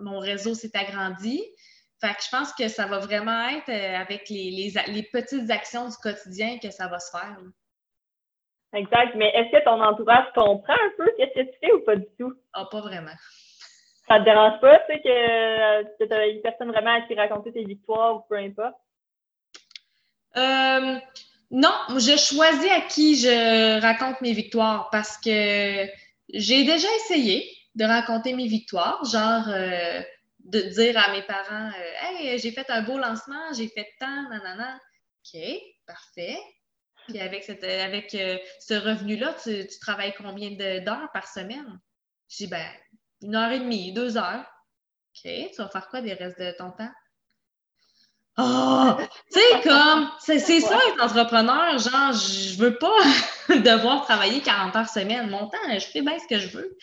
mon 0.00 0.18
réseau 0.18 0.54
s'est 0.54 0.76
agrandi. 0.76 1.42
Fait 2.00 2.14
que 2.14 2.22
je 2.22 2.28
pense 2.30 2.52
que 2.52 2.68
ça 2.68 2.86
va 2.86 2.98
vraiment 3.00 3.48
être 3.48 3.70
euh, 3.70 3.96
avec 3.96 4.28
les, 4.28 4.70
petites 5.12 5.50
actions 5.50 5.88
du 5.88 5.96
quotidien 5.96 6.58
que 6.62 6.70
ça 6.70 6.86
va 6.86 7.00
se 7.00 7.10
faire. 7.10 7.38
Exact. 8.72 9.16
Mais 9.16 9.30
est-ce 9.34 9.50
que 9.50 9.64
ton 9.64 9.82
entourage 9.82 10.26
comprend 10.34 10.74
un 10.74 10.90
peu 10.96 11.10
ce 11.18 11.24
que 11.24 11.40
tu 11.40 11.58
fais 11.60 11.72
ou 11.72 11.80
pas 11.80 11.96
du 11.96 12.06
tout? 12.18 12.34
Ah, 12.52 12.68
pas 12.70 12.82
vraiment. 12.82 13.16
Ça 14.08 14.18
te 14.18 14.24
dérange 14.24 14.58
pas, 14.60 14.78
tu 14.80 14.94
sais, 14.94 15.00
que, 15.02 16.06
tu 16.06 16.12
as 16.12 16.26
une 16.28 16.40
personne 16.40 16.68
vraiment 16.68 16.94
à 16.94 17.02
qui 17.02 17.14
raconter 17.14 17.52
tes 17.52 17.64
victoires 17.64 18.16
ou 18.16 18.20
peu 18.28 18.36
importe? 18.36 18.76
Euh, 20.36 20.98
non, 21.50 21.74
je 21.90 22.16
choisis 22.16 22.70
à 22.70 22.80
qui 22.80 23.16
je 23.16 23.80
raconte 23.80 24.20
mes 24.22 24.32
victoires 24.32 24.88
parce 24.90 25.18
que 25.18 25.86
j'ai 26.32 26.64
déjà 26.64 26.88
essayé 26.96 27.46
de 27.74 27.84
raconter 27.84 28.32
mes 28.32 28.46
victoires, 28.46 29.04
genre 29.04 29.48
euh, 29.48 30.00
de 30.40 30.60
dire 30.60 30.98
à 30.98 31.12
mes 31.12 31.22
parents 31.22 31.68
euh, 31.68 32.02
Hey, 32.02 32.38
j'ai 32.38 32.50
fait 32.50 32.68
un 32.70 32.82
beau 32.82 32.98
lancement, 32.98 33.52
j'ai 33.54 33.68
fait 33.68 33.88
tant, 34.00 34.28
nanana. 34.30 34.80
OK, 35.34 35.40
parfait. 35.86 36.38
Puis 37.08 37.20
avec, 37.20 37.44
cette, 37.44 37.64
avec 37.64 38.10
ce 38.10 38.74
revenu-là, 38.74 39.34
tu, 39.42 39.66
tu, 39.66 39.78
travailles 39.80 40.14
combien 40.16 40.50
d'heures 40.50 41.10
par 41.12 41.26
semaine? 41.26 41.80
Je 42.28 42.44
dis 42.44 42.46
ben, 42.46 42.66
une 43.22 43.34
heure 43.34 43.50
et 43.50 43.60
demie, 43.60 43.92
deux 43.92 44.16
heures. 44.16 44.44
OK, 44.44 45.22
tu 45.24 45.56
vas 45.56 45.68
faire 45.68 45.88
quoi 45.88 46.00
des 46.00 46.14
restes 46.14 46.38
de 46.38 46.54
ton 46.56 46.70
temps? 46.70 46.90
Oh! 48.40 48.96
Tu 49.32 49.40
sais, 49.40 49.60
comme, 49.62 50.08
c'est 50.20 50.38
ça 50.38 50.78
être 50.88 51.02
entrepreneur. 51.02 51.76
Genre, 51.78 52.12
je 52.12 52.56
veux 52.56 52.78
pas 52.78 52.98
devoir 53.48 54.04
travailler 54.04 54.40
40 54.40 54.76
heures 54.76 54.88
semaine. 54.88 55.28
Mon 55.28 55.48
temps, 55.48 55.58
je 55.72 55.86
fais 55.86 56.02
bien 56.02 56.18
ce 56.18 56.28
que 56.28 56.38
je 56.38 56.56
veux. 56.56 56.76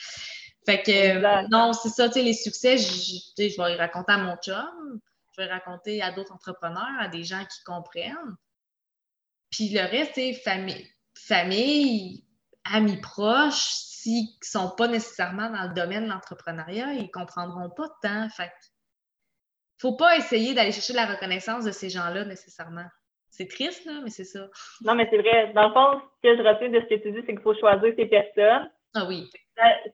Fait 0.66 0.82
que, 0.82 1.50
non, 1.50 1.72
c'est 1.74 1.90
ça, 1.90 2.08
tu 2.08 2.16
sais, 2.16 2.24
les 2.24 2.34
succès, 2.34 2.78
je, 2.78 2.86
je 3.38 3.62
vais 3.62 3.70
les 3.70 3.76
raconter 3.76 4.14
à 4.14 4.18
mon 4.18 4.36
chum, 4.38 5.00
je 5.32 5.42
vais 5.42 5.48
les 5.48 5.54
raconter 5.54 6.02
à 6.02 6.12
d'autres 6.12 6.34
entrepreneurs, 6.34 7.00
à 7.00 7.08
des 7.08 7.24
gens 7.24 7.46
qui 7.46 7.64
comprennent. 7.64 8.36
Puis 9.52 9.70
le 9.70 9.82
reste, 9.82 10.14
c'est 10.16 10.34
famille, 10.34 10.92
famille, 11.16 12.26
amis 12.66 12.98
proches, 12.98 13.85
s'ils 14.06 14.26
ne 14.26 14.46
sont 14.46 14.72
pas 14.78 14.88
nécessairement 14.88 15.50
dans 15.50 15.68
le 15.68 15.74
domaine 15.74 16.04
de 16.04 16.10
l'entrepreneuriat, 16.10 16.94
ils 16.94 17.04
ne 17.04 17.12
comprendront 17.12 17.72
pas 17.72 17.88
tant. 18.04 18.30
Fait 18.30 18.52
faut 19.80 19.96
pas 19.96 20.16
essayer 20.18 20.54
d'aller 20.54 20.72
chercher 20.72 20.94
la 20.94 21.08
reconnaissance 21.08 21.66
de 21.66 21.72
ces 21.72 21.90
gens-là 21.90 22.24
nécessairement. 22.24 22.86
C'est 23.30 23.50
triste, 23.50 23.84
là, 23.86 24.02
mais 24.04 24.12
c'est 24.12 24.24
ça. 24.24 24.48
Non, 24.82 24.96
mais 24.96 25.08
c'est 25.10 25.18
vrai. 25.18 25.52
Dans 25.54 25.68
le 25.68 25.74
fond, 25.74 26.02
ce 26.24 26.30
que 26.30 26.38
je 26.38 26.48
retiens 26.48 26.70
de 26.70 26.80
ce 26.82 26.96
que 26.96 27.02
tu 27.02 27.12
dis, 27.12 27.20
c'est 27.26 27.34
qu'il 27.34 27.42
faut 27.42 27.56
choisir 27.56 27.96
tes 27.96 28.06
personnes. 28.06 28.72
Ah 28.94 29.06
oui. 29.08 29.28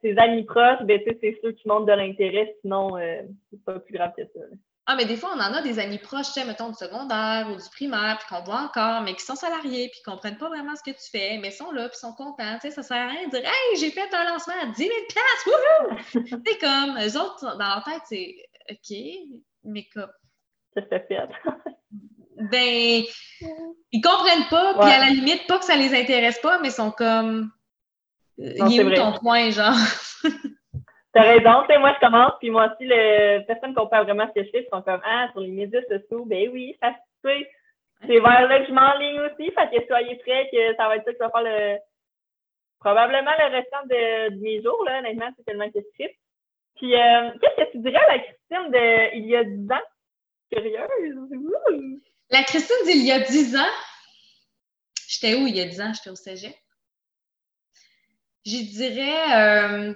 ses 0.02 0.18
amis 0.18 0.44
proches, 0.44 0.84
ben, 0.84 1.02
c'est 1.06 1.40
ceux 1.42 1.54
qui 1.54 1.68
montrent 1.68 1.88
de 1.88 1.94
l'intérêt, 1.94 2.56
sinon, 2.62 2.98
euh, 2.98 3.22
c'est 3.50 3.64
pas 3.64 3.80
plus 3.80 3.94
grave 3.94 4.12
que 4.16 4.24
ça. 4.26 4.42
Ah, 4.88 4.96
mais 4.96 5.06
des 5.06 5.16
fois, 5.16 5.32
on 5.36 5.40
en 5.40 5.54
a 5.54 5.62
des 5.62 5.78
amis 5.78 6.00
proches, 6.00 6.36
mettons, 6.38 6.70
du 6.70 6.76
secondaire 6.76 7.48
ou 7.52 7.56
du 7.56 7.70
primaire, 7.70 8.18
puis 8.18 8.28
qu'on 8.28 8.44
voit 8.44 8.62
encore, 8.62 9.02
mais 9.02 9.14
qui 9.14 9.24
sont 9.24 9.36
salariés, 9.36 9.90
puis 9.90 10.00
qui 10.00 10.04
comprennent 10.04 10.38
pas 10.38 10.50
vraiment 10.50 10.76
ce 10.76 10.82
que 10.82 10.96
tu 10.96 11.10
fais, 11.12 11.38
mais 11.38 11.52
sont 11.52 11.72
là, 11.72 11.88
puis 11.88 12.00
sont 12.00 12.14
contents. 12.14 12.58
Tu 12.60 12.70
sais, 12.70 12.72
ça 12.72 12.82
sert 12.82 12.98
à 12.98 13.08
rien 13.08 13.28
de 13.28 13.32
dire 13.32 13.46
Hey, 13.46 13.80
j'ai 13.80 13.92
fait 13.92 14.12
un 14.14 14.24
lancement 14.26 14.56
à 14.62 14.66
10 14.66 14.76
000 14.78 14.90
wouhou! 15.46 15.98
c'est 16.46 16.58
comme, 16.58 16.98
eux 17.00 17.20
autres, 17.20 17.58
dans 17.58 17.68
leur 17.68 17.84
tête, 17.84 18.02
c'est 18.10 18.36
OK, 18.72 18.98
mais 19.66 19.88
comme. 19.94 20.12
Ça 20.74 20.82
fait. 20.82 21.08
ben, 22.52 23.04
ils 23.92 24.02
comprennent 24.02 24.50
pas, 24.50 24.74
puis 24.80 24.92
à 24.92 25.00
la 25.00 25.10
limite, 25.12 25.46
pas 25.48 25.60
que 25.60 25.66
ça 25.66 25.76
les 25.76 25.94
intéresse 25.94 26.40
pas, 26.40 26.60
mais 26.60 26.72
sont 26.72 26.92
comme. 26.92 27.52
Il 28.38 28.80
est 28.80 28.84
où 28.84 28.94
ton 28.94 29.14
point, 29.20 29.52
genre? 29.52 29.76
T'as 31.14 31.24
raison, 31.24 31.62
tu 31.64 31.74
sais, 31.74 31.80
moi 31.80 31.94
je 31.94 32.06
commence, 32.06 32.32
puis 32.40 32.50
moi 32.50 32.72
aussi, 32.72 32.88
les 32.88 33.44
personnes 33.46 33.72
qui 33.72 33.76
comprennent 33.76 34.04
vraiment 34.04 34.28
ce 34.28 34.40
que 34.40 34.46
je 34.46 34.52
fais 34.52 34.68
sont 34.72 34.82
comme 34.82 35.02
Ah, 35.04 35.28
sur 35.32 35.42
les 35.42 35.50
médias 35.50 35.82
sociaux, 35.82 36.24
ben 36.26 36.50
oui, 36.52 36.78
ça 36.82 36.94
se. 37.24 37.30
C'est 38.08 38.20
vers 38.20 38.48
là 38.48 38.60
que 38.60 38.68
je 38.68 38.74
m'enligne 38.74 39.20
aussi, 39.20 39.52
fait 39.52 39.70
que 39.70 39.86
soyez 39.86 40.16
prêts 40.18 40.50
que 40.52 40.76
ça 40.76 40.88
va 40.88 40.96
être 40.96 41.06
ça 41.06 41.12
que 41.12 41.18
ça 41.18 41.28
va 41.28 41.32
faire 41.32 41.44
le 41.44 41.78
probablement 42.80 43.32
le 43.38 43.56
restant 43.56 43.86
de, 43.86 44.42
mes 44.42 44.62
jours, 44.64 44.84
là, 44.86 45.00
honnêtement, 45.00 45.30
c'est 45.38 45.44
tellement 45.44 45.70
que 45.70 45.80
je 45.80 46.08
Puis 46.78 46.96
euh, 46.96 47.30
qu'est-ce 47.40 47.66
que 47.66 47.72
tu 47.72 47.78
dirais 47.80 48.04
à 48.08 48.18
la 48.18 48.20
Christine 48.20 48.72
de 48.72 49.18
il 49.18 49.28
y 49.28 49.36
a 49.36 49.44
10 49.44 49.72
ans? 49.72 49.88
Curieuse. 50.52 52.02
La 52.30 52.44
Christine 52.44 52.86
d'il 52.86 53.06
y 53.06 53.12
a 53.12 53.20
10 53.20 53.56
ans, 53.56 53.74
j'étais 55.08 55.36
où 55.36 55.48
il 55.48 55.56
y 55.56 55.62
a 55.62 55.66
10 55.66 55.82
ans? 55.82 55.94
J'étais 55.94 56.10
au 56.10 56.16
cégep. 56.16 56.56
Je 58.46 58.58
dirais 58.58 59.38
euh, 59.38 59.94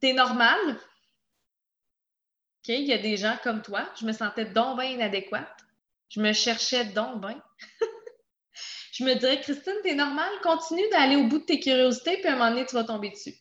t'es 0.00 0.12
normal. 0.12 0.58
OK, 0.70 2.68
il 2.68 2.86
y 2.86 2.92
a 2.92 2.98
des 2.98 3.16
gens 3.16 3.36
comme 3.42 3.62
toi. 3.62 3.88
Je 4.00 4.06
me 4.06 4.12
sentais 4.12 4.46
donc 4.46 4.78
bien 4.78 4.90
inadéquate. 4.90 5.64
Je 6.08 6.20
me 6.20 6.32
cherchais 6.32 6.86
donc 6.86 7.20
bien. 7.20 7.40
je 8.92 9.04
me 9.04 9.14
dirais, 9.14 9.40
Christine, 9.40 9.76
t'es 9.82 9.94
normal. 9.94 10.30
Continue 10.42 10.88
d'aller 10.90 11.16
au 11.16 11.24
bout 11.24 11.38
de 11.38 11.44
tes 11.44 11.60
curiosités, 11.60 12.18
puis 12.18 12.28
à 12.28 12.32
un 12.32 12.36
moment 12.36 12.50
donné, 12.50 12.66
tu 12.66 12.74
vas 12.74 12.84
tomber 12.84 13.10
dessus. 13.10 13.34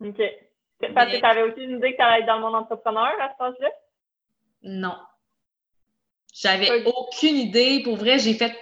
OK. 0.00 0.20
Parce 0.94 1.12
que 1.12 1.18
tu 1.18 1.24
avais 1.24 1.42
aussi 1.42 1.60
une 1.60 1.76
idée 1.78 1.92
que 1.92 1.96
tu 1.96 2.02
allais 2.02 2.20
être 2.20 2.26
dans 2.26 2.36
le 2.36 2.42
monde 2.42 2.56
entrepreneur 2.56 3.12
à 3.20 3.34
ce 3.38 3.42
âge-là? 3.42 3.70
Non. 4.62 4.96
J'avais 6.34 6.84
aucune 6.86 7.36
idée. 7.36 7.82
Pour 7.84 7.96
vrai, 7.96 8.18
j'ai 8.18 8.34
fait 8.34 8.56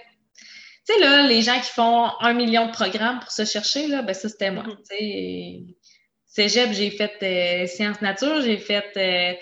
tu 0.87 0.93
sais, 0.93 0.99
là, 0.99 1.27
les 1.27 1.41
gens 1.41 1.59
qui 1.59 1.71
font 1.71 2.09
un 2.19 2.33
million 2.33 2.67
de 2.67 2.71
programmes 2.71 3.19
pour 3.19 3.31
se 3.31 3.45
chercher, 3.45 3.87
là, 3.87 4.01
ben 4.01 4.13
ça, 4.13 4.29
c'était 4.29 4.51
moi. 4.51 4.63
Mm-hmm. 4.63 5.75
Cégep, 6.25 6.71
j'ai 6.71 6.91
fait 6.91 7.11
euh, 7.23 7.67
sciences 7.67 8.01
nature, 8.01 8.41
j'ai 8.41 8.57
fait 8.57 8.85
euh, 8.95 9.33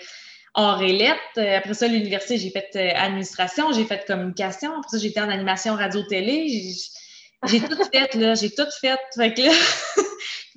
or 0.54 0.82
et 0.82 0.92
lettres. 0.92 1.38
Après 1.38 1.74
ça, 1.74 1.86
l'université, 1.86 2.36
j'ai 2.36 2.50
fait 2.50 2.68
euh, 2.74 2.90
administration, 2.96 3.72
j'ai 3.72 3.84
fait 3.84 4.04
communication. 4.06 4.72
Après 4.72 4.88
ça, 4.90 4.98
j'étais 4.98 5.20
en 5.20 5.30
animation 5.30 5.76
radio-télé. 5.76 6.74
J'ai 7.46 7.60
tout 7.60 7.78
fait, 7.92 8.14
là. 8.16 8.34
J'ai 8.34 8.50
tout 8.50 8.66
fait. 8.80 8.98
fait 9.16 9.34
que 9.34 9.42
là... 9.42 9.52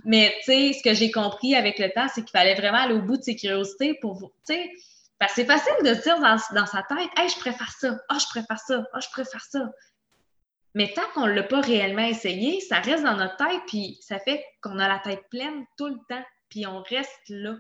Mais, 0.06 0.36
tu 0.40 0.52
sais, 0.52 0.74
ce 0.74 0.84
que 0.84 0.94
j'ai 0.94 1.12
compris 1.12 1.56
avec 1.56 1.80
le 1.80 1.90
temps, 1.92 2.08
c'est 2.14 2.22
qu'il 2.22 2.32
fallait 2.32 2.56
vraiment 2.56 2.80
aller 2.80 2.96
au 2.96 3.02
bout 3.02 3.18
de 3.18 3.24
ses 3.24 3.36
curiosités 3.36 3.94
pour, 4.02 4.34
tu 4.46 4.54
sais, 4.54 4.70
parce 5.18 5.34
que 5.34 5.42
c'est 5.42 5.48
facile 5.48 5.74
de 5.84 5.94
se 5.94 6.02
dire 6.02 6.20
dans, 6.20 6.38
dans 6.54 6.66
sa 6.66 6.84
tête, 6.84 7.10
hey, 7.16 7.30
je 7.30 7.40
préfère 7.40 7.72
ça, 7.80 7.98
ah, 8.10 8.18
je 8.20 8.26
préfère 8.26 8.60
ça, 8.60 8.84
ah, 8.92 9.00
je 9.00 9.08
préfère 9.10 9.46
ça. 9.50 9.60
Mais 10.76 10.92
tant 10.94 11.08
qu'on 11.14 11.28
ne 11.28 11.34
l'a 11.34 11.44
pas 11.44 11.62
réellement 11.62 12.06
essayé, 12.06 12.60
ça 12.62 12.80
reste 12.80 13.04
dans 13.04 13.18
notre 13.18 13.38
tête, 13.38 13.62
puis 13.68 13.98
ça 14.02 14.20
fait 14.20 14.44
qu'on 14.62 14.80
a 14.80 14.88
la 14.88 15.00
tête 15.00 15.24
pleine 15.30 15.66
tout 15.78 15.88
le 15.88 16.00
temps, 16.10 16.24
puis 16.50 16.66
on 16.66 16.82
reste 16.82 17.30
là. 17.30 17.56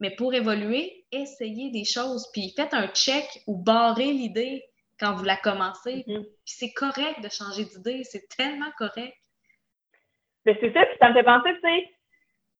Mais 0.00 0.14
pour 0.14 0.34
évoluer, 0.34 1.06
essayez 1.10 1.70
des 1.70 1.84
choses, 1.84 2.28
puis 2.32 2.52
faites 2.56 2.74
un 2.74 2.88
check 2.88 3.24
ou 3.46 3.56
barrez 3.56 4.12
l'idée 4.12 4.64
quand 4.98 5.14
vous 5.14 5.24
la 5.24 5.36
commencez. 5.36 6.04
Mm-hmm. 6.06 6.24
Puis 6.24 6.54
c'est 6.58 6.72
correct 6.72 7.20
de 7.22 7.28
changer 7.28 7.64
d'idée, 7.64 8.04
c'est 8.04 8.28
tellement 8.36 8.70
correct. 8.76 9.16
Mais 10.44 10.56
c'est 10.60 10.72
ça, 10.72 10.84
puis 10.84 10.96
ça 11.00 11.08
me 11.08 11.14
fait 11.14 11.24
penser, 11.24 11.50
tu 11.54 11.60
sais, 11.60 11.97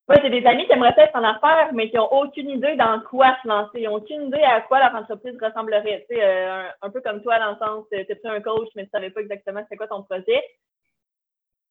moi, 0.09 0.17
j'ai 0.23 0.31
des 0.31 0.47
amis 0.47 0.65
qui 0.67 0.73
aimeraient 0.73 0.95
être 0.97 1.15
en 1.15 1.23
affaires, 1.23 1.69
mais 1.75 1.91
qui 1.91 1.97
n'ont 1.97 2.11
aucune 2.11 2.49
idée 2.49 2.77
dans 2.77 2.99
quoi 3.01 3.37
se 3.43 3.49
lancer. 3.49 3.81
Ils 3.81 3.85
n'ont 3.85 3.97
aucune 3.97 4.29
idée 4.29 4.43
à 4.43 4.63
quoi 4.63 4.79
leur 4.79 4.95
entreprise 4.95 5.37
ressemblerait. 5.41 6.07
Tu 6.09 6.17
sais, 6.17 6.25
euh, 6.25 6.67
un, 6.81 6.91
peu 6.91 7.03
comme 7.03 7.23
toi, 7.23 7.39
dans 7.39 7.51
le 7.51 7.59
sens, 7.59 7.85
tu 7.93 7.99
es 7.99 8.27
un 8.27 8.41
coach, 8.41 8.69
mais 8.75 8.85
tu 8.85 8.89
ne 8.89 8.91
savais 8.93 9.11
pas 9.11 9.21
exactement 9.21 9.61
c'est 9.69 9.77
quoi 9.77 9.87
ton 9.87 10.03
projet. 10.03 10.43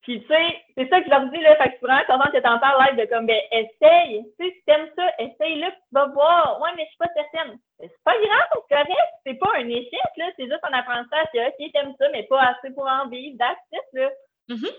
Puis, 0.03 0.21
tu 0.21 0.27
sais, 0.27 0.55
c'est 0.77 0.87
ça 0.87 0.99
que 0.99 1.05
je 1.05 1.09
leur 1.09 1.25
dis, 1.31 1.41
là. 1.41 1.55
Fait 1.55 1.63
que 1.65 1.71
je 1.71 1.77
suis 1.77 1.87
vraiment 1.87 2.05
contente 2.05 2.31
que 2.31 2.37
tu 2.37 2.47
en 2.47 2.59
parles 2.59 2.85
live 2.85 2.99
de 3.01 3.09
comme, 3.11 3.25
ben, 3.25 3.41
essaye. 3.51 4.23
Tu 4.39 4.45
sais, 4.45 4.53
si 4.53 4.63
t'aimes 4.67 4.89
ça, 4.95 5.03
essaye-le, 5.17 5.71
tu 5.71 5.89
vas 5.91 6.05
voir. 6.05 6.61
Ouais, 6.61 6.69
mais 6.77 6.83
je 6.83 6.89
suis 6.89 6.97
pas 6.97 7.09
certaine. 7.15 7.57
C'est 7.79 8.03
pas 8.05 8.13
grave, 8.13 8.49
c'est 8.53 8.75
correct. 8.75 9.11
C'est 9.25 9.39
pas 9.39 9.51
un 9.55 9.67
échec, 9.67 10.11
là. 10.15 10.25
C'est 10.37 10.45
juste 10.45 10.63
un 10.63 10.77
apprentissage 10.77 11.25
que, 11.33 11.47
OK, 11.47 11.71
t'aimes 11.73 11.95
ça, 11.99 12.05
mais 12.11 12.23
pas 12.23 12.41
assez 12.53 12.69
pour 12.75 12.87
en 12.87 13.07
vivre. 13.07 13.35
That's 13.39 13.57
it, 13.73 13.81
là. 13.93 14.09
Mm-hmm. 14.49 14.73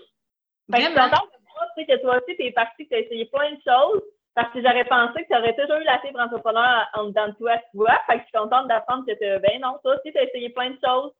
Fait 0.71 0.77
que 0.77 0.83
je 0.83 0.85
suis 0.85 0.95
contente 0.95 1.38
sais, 1.75 1.85
que 1.85 2.01
toi 2.01 2.17
aussi, 2.17 2.35
tu 2.35 2.45
es 2.45 2.51
parti, 2.51 2.85
que 2.85 2.89
tu 2.89 2.95
as 2.95 2.99
essayé 2.99 3.25
plein 3.25 3.51
de 3.51 3.61
choses. 3.65 4.01
Parce 4.35 4.53
que 4.53 4.61
j'aurais 4.61 4.85
pensé 4.85 5.23
que 5.23 5.27
tu 5.27 5.35
aurais 5.35 5.55
toujours 5.55 5.77
eu 5.77 5.83
la 5.83 5.99
fibre 5.99 6.19
entrepreneur 6.19 6.87
en 6.93 7.05
dedans 7.05 7.27
de 7.27 7.33
toi, 7.33 7.57
tu 7.71 7.77
vois. 7.77 7.99
Fait 8.07 8.17
que 8.17 8.19
je 8.19 8.23
suis 8.25 8.37
contente 8.37 8.67
d'apprendre 8.67 9.05
que 9.05 9.11
tu 9.11 9.41
ben 9.41 9.59
non, 9.61 9.77
toi 9.83 9.95
aussi, 9.95 10.13
tu 10.13 10.17
as 10.17 10.23
essayé 10.23 10.49
plein 10.49 10.69
de 10.71 10.79
choses 10.83 11.11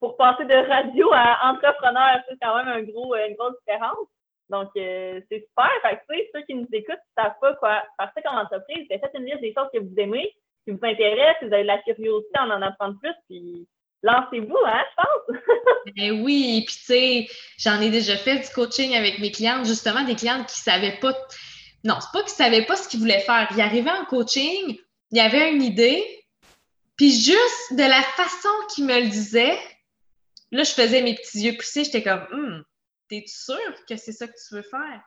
pour 0.00 0.16
passer 0.16 0.44
de 0.44 0.54
radio 0.54 1.10
à 1.12 1.50
entrepreneur. 1.52 2.18
C'est 2.28 2.38
quand 2.42 2.56
même 2.56 2.68
un 2.68 2.82
gros, 2.82 3.14
une 3.14 3.34
grosse 3.34 3.56
différence. 3.60 4.08
Donc, 4.48 4.68
euh, 4.76 5.20
c'est 5.28 5.40
super. 5.40 5.70
Fait 5.82 5.96
que, 5.96 6.12
tu 6.12 6.18
sais, 6.18 6.30
ceux 6.34 6.42
qui 6.42 6.54
nous 6.54 6.68
écoutent, 6.72 6.96
ne 7.16 7.22
savent 7.22 7.38
pas 7.40 7.54
quoi 7.56 7.82
faire 7.98 8.22
comme 8.24 8.38
entreprise. 8.38 8.86
Faites 8.88 9.10
une 9.14 9.24
liste 9.24 9.40
des 9.40 9.54
choses 9.54 9.68
que 9.72 9.78
vous 9.78 9.94
aimez, 9.98 10.32
qui 10.64 10.72
vous 10.72 10.84
intéressent, 10.84 11.38
si 11.40 11.46
vous 11.46 11.54
avez 11.54 11.62
de 11.62 11.68
la 11.68 11.78
curiosité 11.78 12.38
en 12.38 12.50
en 12.50 12.62
apprendre 12.62 12.98
plus, 13.00 13.14
puis 13.28 13.66
lancez-vous, 14.06 14.58
hein, 14.66 14.82
je 14.90 15.02
pense. 15.02 15.42
ben 15.96 16.24
oui, 16.24 16.64
puis 16.66 16.76
tu 16.76 16.84
sais, 16.84 17.28
j'en 17.58 17.80
ai 17.80 17.90
déjà 17.90 18.16
fait 18.16 18.38
du 18.38 18.48
coaching 18.54 18.94
avec 18.94 19.18
mes 19.18 19.30
clientes, 19.30 19.66
justement, 19.66 20.04
des 20.04 20.14
clientes 20.14 20.46
qui 20.46 20.58
ne 20.60 20.72
savaient 20.72 20.98
pas. 21.00 21.14
Non, 21.84 21.96
c'est 22.00 22.12
pas 22.12 22.22
qu'ils 22.22 22.32
ne 22.32 22.50
savaient 22.50 22.64
pas 22.64 22.76
ce 22.76 22.88
qu'ils 22.88 23.00
voulaient 23.00 23.20
faire. 23.20 23.48
Ils 23.52 23.60
arrivaient 23.60 23.90
en 23.90 24.04
coaching, 24.04 24.78
il 25.10 25.18
y 25.18 25.20
avait 25.20 25.52
une 25.52 25.62
idée, 25.62 26.04
puis 26.96 27.10
juste 27.10 27.72
de 27.72 27.82
la 27.82 28.02
façon 28.02 28.48
qu'ils 28.74 28.86
me 28.86 29.00
le 29.00 29.08
disaient, 29.08 29.58
là, 30.52 30.62
je 30.62 30.72
faisais 30.72 31.02
mes 31.02 31.14
petits 31.14 31.40
yeux 31.40 31.56
poussés, 31.56 31.84
j'étais 31.84 32.02
comme, 32.02 32.26
hum, 32.32 32.64
t'es-tu 33.08 33.34
sûr 33.34 33.84
que 33.88 33.96
c'est 33.96 34.12
ça 34.12 34.26
que 34.26 34.32
tu 34.32 34.54
veux 34.54 34.62
faire? 34.62 35.00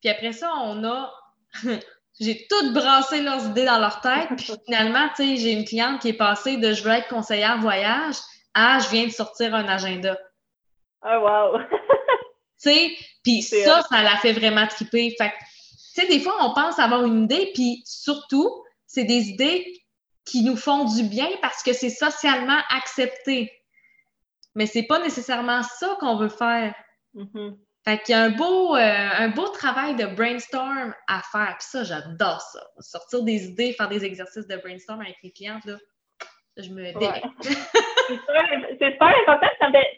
Puis 0.00 0.10
après 0.10 0.32
ça, 0.32 0.52
on 0.62 0.84
a. 0.84 1.12
j'ai 2.20 2.46
tout 2.48 2.72
brassé 2.72 3.20
leurs 3.20 3.46
idées 3.46 3.64
dans 3.64 3.78
leur 3.78 4.00
tête. 4.00 4.28
Puis 4.36 4.52
finalement, 4.66 5.08
tu 5.16 5.24
sais, 5.24 5.36
j'ai 5.36 5.52
une 5.52 5.64
cliente 5.64 6.00
qui 6.00 6.08
est 6.08 6.12
passée 6.12 6.56
de 6.56 6.72
je 6.72 6.82
veux 6.82 6.90
être 6.90 7.08
conseillère 7.08 7.58
voyage 7.60 8.16
ah, 8.54 8.78
je 8.80 8.88
viens 8.90 9.06
de 9.06 9.12
sortir 9.12 9.54
un 9.54 9.66
agenda. 9.68 10.18
Ah, 11.02 11.20
wow! 11.20 11.58
tu 12.62 12.70
sais, 12.70 12.96
puis 13.22 13.42
ça, 13.42 13.82
ça 13.82 14.02
l'a 14.02 14.16
fait 14.16 14.32
vraiment 14.32 14.66
triper. 14.66 15.14
Fait 15.18 15.32
tu 15.94 16.00
sais, 16.00 16.06
des 16.08 16.20
fois, 16.20 16.36
on 16.40 16.54
pense 16.54 16.78
avoir 16.78 17.04
une 17.04 17.24
idée, 17.24 17.50
puis 17.54 17.82
surtout, 17.84 18.64
c'est 18.86 19.04
des 19.04 19.28
idées 19.28 19.84
qui 20.24 20.42
nous 20.42 20.56
font 20.56 20.84
du 20.84 21.04
bien 21.04 21.28
parce 21.42 21.62
que 21.62 21.72
c'est 21.72 21.90
socialement 21.90 22.58
accepté. 22.70 23.52
Mais 24.54 24.66
c'est 24.66 24.84
pas 24.84 25.00
nécessairement 25.00 25.62
ça 25.62 25.96
qu'on 26.00 26.16
veut 26.16 26.28
faire. 26.28 26.74
Mm-hmm. 27.14 27.56
Fait 27.84 28.02
qu'il 28.02 28.14
y 28.14 28.18
a 28.18 28.22
un 28.22 28.30
beau, 28.30 28.74
euh, 28.76 29.08
un 29.18 29.28
beau 29.28 29.48
travail 29.48 29.94
de 29.94 30.06
brainstorm 30.06 30.94
à 31.06 31.22
faire. 31.30 31.56
Puis 31.58 31.68
ça, 31.68 31.84
j'adore 31.84 32.40
ça. 32.40 32.60
Sortir 32.80 33.22
des 33.22 33.44
idées, 33.44 33.74
faire 33.74 33.88
des 33.88 34.04
exercices 34.04 34.46
de 34.46 34.56
brainstorm 34.56 35.00
avec 35.00 35.16
les 35.22 35.32
clientes, 35.32 35.64
là, 35.66 35.76
je 36.56 36.70
me 36.70 36.92
c'est 38.08 38.92
super 38.92 39.14
important. 39.26 39.48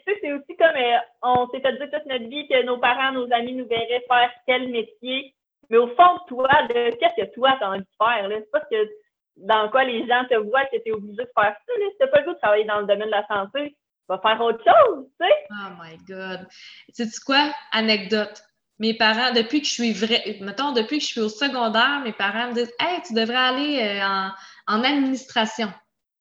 C'est 0.05 0.33
aussi 0.33 0.55
comme 0.57 0.75
euh, 0.75 0.97
on 1.21 1.47
s'est 1.49 1.59
fait 1.59 1.73
dire 1.73 1.89
toute 1.91 2.05
notre 2.05 2.27
vie 2.29 2.47
que 2.47 2.63
nos 2.63 2.77
parents, 2.77 3.11
nos 3.11 3.31
amis 3.31 3.53
nous 3.53 3.67
verraient 3.67 4.05
faire 4.07 4.31
tel 4.45 4.69
métier. 4.69 5.33
Mais 5.69 5.77
au 5.77 5.87
fond 5.87 6.15
de 6.15 6.27
toi, 6.27 6.49
qu'est-ce 6.67 7.25
que 7.25 7.33
toi, 7.33 7.55
tu 7.57 7.63
as 7.63 7.69
envie 7.69 7.79
de 7.79 7.85
faire? 7.97 8.29
C'est 8.29 8.51
pas 8.51 8.61
que 8.61 8.89
dans 9.37 9.69
quoi 9.69 9.83
les 9.83 10.07
gens 10.07 10.25
te 10.29 10.35
voient 10.35 10.65
que 10.65 10.77
tu 10.77 10.89
es 10.89 10.91
obligé 10.91 11.23
de 11.23 11.31
faire 11.35 11.55
ça. 11.55 11.73
Si 11.77 12.11
pas 12.11 12.19
le 12.19 12.25
goût 12.25 12.33
de 12.33 12.39
travailler 12.39 12.65
dans 12.65 12.79
le 12.79 12.87
domaine 12.87 13.07
de 13.07 13.11
la 13.11 13.27
santé, 13.27 13.69
tu 13.69 13.75
vas 14.07 14.19
faire 14.19 14.41
autre 14.41 14.63
chose, 14.63 15.05
tu 15.19 15.27
sais. 15.27 15.33
Oh 15.51 15.73
my 15.81 15.97
God. 16.07 16.47
Sais-tu 16.93 17.19
quoi? 17.25 17.51
Anecdote. 17.71 18.41
Mes 18.79 18.93
parents, 18.93 19.31
depuis 19.33 19.61
que 19.61 19.67
je 19.67 19.73
suis 19.73 19.91
vrai, 19.91 20.37
mettons, 20.39 20.71
depuis 20.71 20.99
que 20.99 21.03
je 21.03 21.09
suis 21.09 21.21
au 21.21 21.29
secondaire, 21.29 22.01
mes 22.03 22.13
parents 22.13 22.49
me 22.49 22.53
disent 22.53 22.73
Hey, 22.79 23.01
tu 23.05 23.13
devrais 23.13 23.35
aller 23.35 23.79
euh, 23.81 24.29
en 24.67 24.83
administration. 24.83 25.69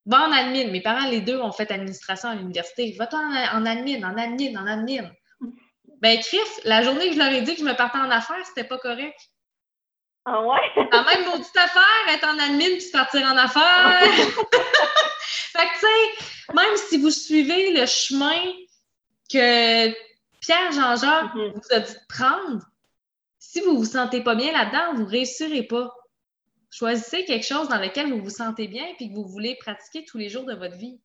Va 0.06 0.28
en 0.28 0.32
admin. 0.32 0.70
Mes 0.70 0.80
parents, 0.80 1.08
les 1.08 1.20
deux, 1.20 1.40
ont 1.40 1.52
fait 1.52 1.70
administration 1.70 2.30
à 2.30 2.34
l'université. 2.36 2.94
Va-toi 2.98 3.18
en, 3.18 3.66
admin, 3.66 4.02
en 4.04 4.16
admin, 4.16 4.56
en 4.56 4.66
admin. 4.66 5.10
Ben, 6.00 6.18
Chris, 6.20 6.38
la 6.64 6.82
journée 6.82 7.08
que 7.08 7.14
je 7.14 7.18
leur 7.18 7.32
ai 7.32 7.42
dit 7.42 7.54
que 7.54 7.60
je 7.60 7.64
me 7.64 7.74
partais 7.74 7.98
en 7.98 8.10
affaires, 8.10 8.44
c'était 8.46 8.68
pas 8.68 8.78
correct. 8.78 9.18
Ah 10.24 10.42
ouais? 10.42 10.60
Quand 10.90 11.04
même 11.04 11.24
maudite 11.26 11.56
affaire, 11.56 12.14
être 12.14 12.26
en 12.26 12.38
admin 12.38 12.76
puis 12.76 12.90
partir 12.92 13.26
en 13.26 13.36
affaires. 13.36 14.00
fait 14.00 15.58
que, 15.58 15.74
tu 15.74 15.80
sais, 15.80 16.54
même 16.54 16.76
si 16.76 16.98
vous 16.98 17.10
suivez 17.10 17.72
le 17.72 17.86
chemin 17.86 18.42
que 19.32 19.90
Pierre 20.40 20.72
Jean-Jacques 20.72 21.34
mm-hmm. 21.34 21.52
vous 21.54 21.74
a 21.74 21.80
dit 21.80 21.92
de 21.92 21.98
prendre, 22.08 22.64
Si 23.38 23.60
vous 23.60 23.72
ne 23.72 23.78
vous 23.78 23.84
sentez 23.84 24.22
pas 24.22 24.34
bien 24.34 24.52
là-dedans, 24.52 24.94
vous 24.94 25.04
ne 25.04 25.10
réussirez 25.10 25.64
pas. 25.64 25.92
Choisissez 26.76 27.24
quelque 27.24 27.46
chose 27.46 27.70
dans 27.70 27.80
lequel 27.80 28.10
vous 28.12 28.22
vous 28.22 28.28
sentez 28.28 28.68
bien 28.68 28.84
et 28.86 29.08
que 29.08 29.14
vous 29.14 29.24
voulez 29.26 29.56
pratiquer 29.56 30.04
tous 30.04 30.18
les 30.18 30.28
jours 30.28 30.44
de 30.44 30.52
votre 30.52 30.76
vie. 30.76 31.00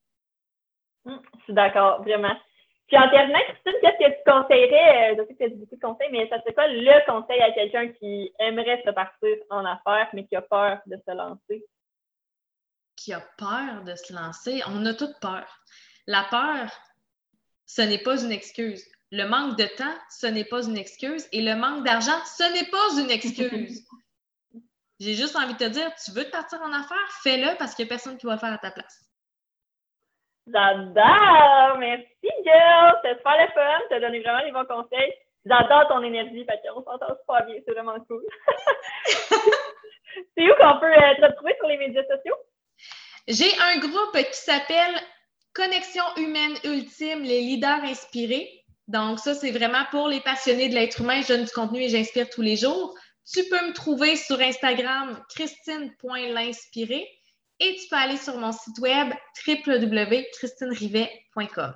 Hum, 1.05 1.21
je 1.37 1.43
suis 1.45 1.53
d'accord, 1.53 2.03
vraiment. 2.03 2.35
Puis 2.87 2.97
en 2.97 3.09
terminant, 3.09 3.39
Christine, 3.47 3.79
qu'est-ce 3.81 4.05
que 4.05 4.17
tu 4.17 4.29
conseillerais? 4.29 5.13
Euh, 5.13 5.15
je 5.17 5.27
sais 5.27 5.33
que 5.33 5.37
tu 5.37 5.43
as 5.45 5.55
beaucoup 5.55 5.75
de 5.77 5.81
conseils, 5.81 6.09
mais 6.11 6.27
ça 6.27 6.41
serait 6.41 6.53
quoi 6.53 6.67
le 6.67 7.05
conseil 7.09 7.39
à 7.39 7.53
quelqu'un 7.53 7.87
qui 7.87 8.33
aimerait 8.39 8.83
se 8.85 8.91
partir 8.91 9.29
en 9.49 9.63
affaires, 9.63 10.09
mais 10.11 10.25
qui 10.25 10.35
a 10.35 10.41
peur 10.41 10.81
de 10.87 10.97
se 10.97 11.15
lancer? 11.15 11.65
Qui 12.97 13.13
a 13.13 13.21
peur 13.37 13.85
de 13.85 13.95
se 13.95 14.11
lancer? 14.11 14.61
On 14.67 14.85
a 14.85 14.93
toute 14.93 15.17
peur. 15.21 15.47
La 16.05 16.25
peur, 16.29 16.69
ce 17.65 17.81
n'est 17.81 18.03
pas 18.03 18.21
une 18.21 18.33
excuse. 18.33 18.83
Le 19.11 19.23
manque 19.23 19.57
de 19.57 19.67
temps, 19.77 19.97
ce 20.09 20.27
n'est 20.27 20.43
pas 20.43 20.65
une 20.67 20.77
excuse. 20.77 21.29
Et 21.31 21.41
le 21.41 21.55
manque 21.55 21.85
d'argent, 21.85 22.19
ce 22.25 22.43
n'est 22.51 22.69
pas 22.69 23.01
une 23.01 23.09
excuse. 23.09 23.87
J'ai 25.01 25.15
juste 25.15 25.35
envie 25.35 25.53
de 25.53 25.57
te 25.57 25.67
dire, 25.67 25.89
tu 25.95 26.11
veux 26.11 26.25
te 26.25 26.29
partir 26.29 26.61
en 26.61 26.71
affaires, 26.71 27.09
fais-le 27.23 27.57
parce 27.57 27.73
qu'il 27.73 27.85
n'y 27.85 27.89
a 27.89 27.93
personne 27.93 28.19
qui 28.19 28.27
va 28.27 28.33
le 28.33 28.37
faire 28.37 28.53
à 28.53 28.59
ta 28.59 28.69
place. 28.69 29.03
J'adore! 30.45 31.79
Merci, 31.79 32.29
girl! 32.45 32.93
C'était 33.01 33.17
super 33.17 33.33
le 33.41 33.47
fun. 33.51 33.79
Tu 33.89 33.95
as 33.95 33.99
donné 33.99 34.19
vraiment 34.21 34.43
les 34.45 34.51
bons 34.51 34.65
conseils. 34.65 35.11
J'adore 35.43 35.87
ton 35.87 36.03
énergie, 36.03 36.45
fait 36.45 36.61
qu'on 36.61 36.83
s'entend 36.83 37.15
super 37.19 37.45
bien. 37.47 37.55
C'est 37.65 37.73
vraiment 37.73 37.99
cool. 38.07 38.23
C'est 40.37 40.43
où 40.43 40.53
qu'on 40.59 40.79
peut 40.79 40.93
euh, 40.93 41.15
te 41.15 41.25
retrouver 41.25 41.55
sur 41.57 41.67
les 41.67 41.77
médias 41.77 42.03
sociaux? 42.03 42.35
J'ai 43.27 43.51
un 43.59 43.79
groupe 43.79 44.15
qui 44.15 44.37
s'appelle 44.37 45.01
Connexion 45.55 46.03
humaine 46.17 46.53
ultime, 46.63 47.23
les 47.23 47.41
leaders 47.41 47.83
inspirés. 47.85 48.47
Donc, 48.87 49.17
ça, 49.17 49.33
c'est 49.33 49.51
vraiment 49.51 49.85
pour 49.89 50.07
les 50.07 50.21
passionnés 50.21 50.69
de 50.69 50.75
l'être 50.75 51.01
humain. 51.01 51.21
Je 51.23 51.29
donne 51.29 51.45
du 51.45 51.51
contenu 51.51 51.81
et 51.81 51.89
j'inspire 51.89 52.29
tous 52.29 52.43
les 52.43 52.55
jours. 52.55 52.93
Tu 53.29 53.43
peux 53.49 53.67
me 53.67 53.73
trouver 53.73 54.15
sur 54.15 54.39
Instagram, 54.39 55.21
christine.l'inspiré. 55.29 57.07
Et 57.59 57.75
tu 57.75 57.87
peux 57.89 57.95
aller 57.95 58.17
sur 58.17 58.37
mon 58.37 58.51
site 58.51 58.77
web 58.79 59.13
www.christinerivet.com. 59.47 61.73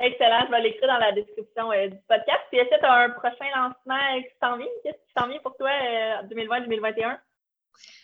Excellent, 0.00 0.46
je 0.46 0.50
vais 0.50 0.62
l'écrire 0.62 0.88
dans 0.88 0.98
la 0.98 1.12
description 1.12 1.72
euh, 1.72 1.88
du 1.88 1.96
podcast. 2.08 2.40
Puis 2.50 2.58
est-ce 2.58 2.68
que 2.68 2.78
tu 2.80 2.84
as 2.84 2.92
un 2.92 3.10
prochain 3.10 3.46
lancement 3.54 4.20
qui 4.20 4.28
s'en 4.42 4.56
vient? 4.58 4.66
Qu'est-ce 4.82 4.96
qui 4.96 5.12
s'en 5.16 5.28
vient 5.28 5.38
pour 5.38 5.56
toi 5.56 5.70
en 5.70 6.24
2020-2021? 6.26 7.18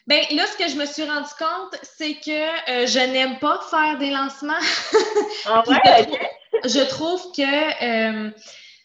Bien, 0.07 0.23
là, 0.31 0.47
ce 0.47 0.57
que 0.57 0.68
je 0.68 0.77
me 0.77 0.87
suis 0.87 1.05
rendu 1.05 1.29
compte, 1.38 1.77
c'est 1.83 2.14
que 2.14 2.71
euh, 2.71 2.87
je 2.87 3.01
n'aime 3.12 3.38
pas 3.40 3.61
faire 3.68 3.99
des 3.99 4.11
lancements. 4.11 4.55
Ah 5.47 5.64
ouais? 5.66 5.77
je, 6.64 6.88
trouve, 6.88 7.21
que 7.33 7.42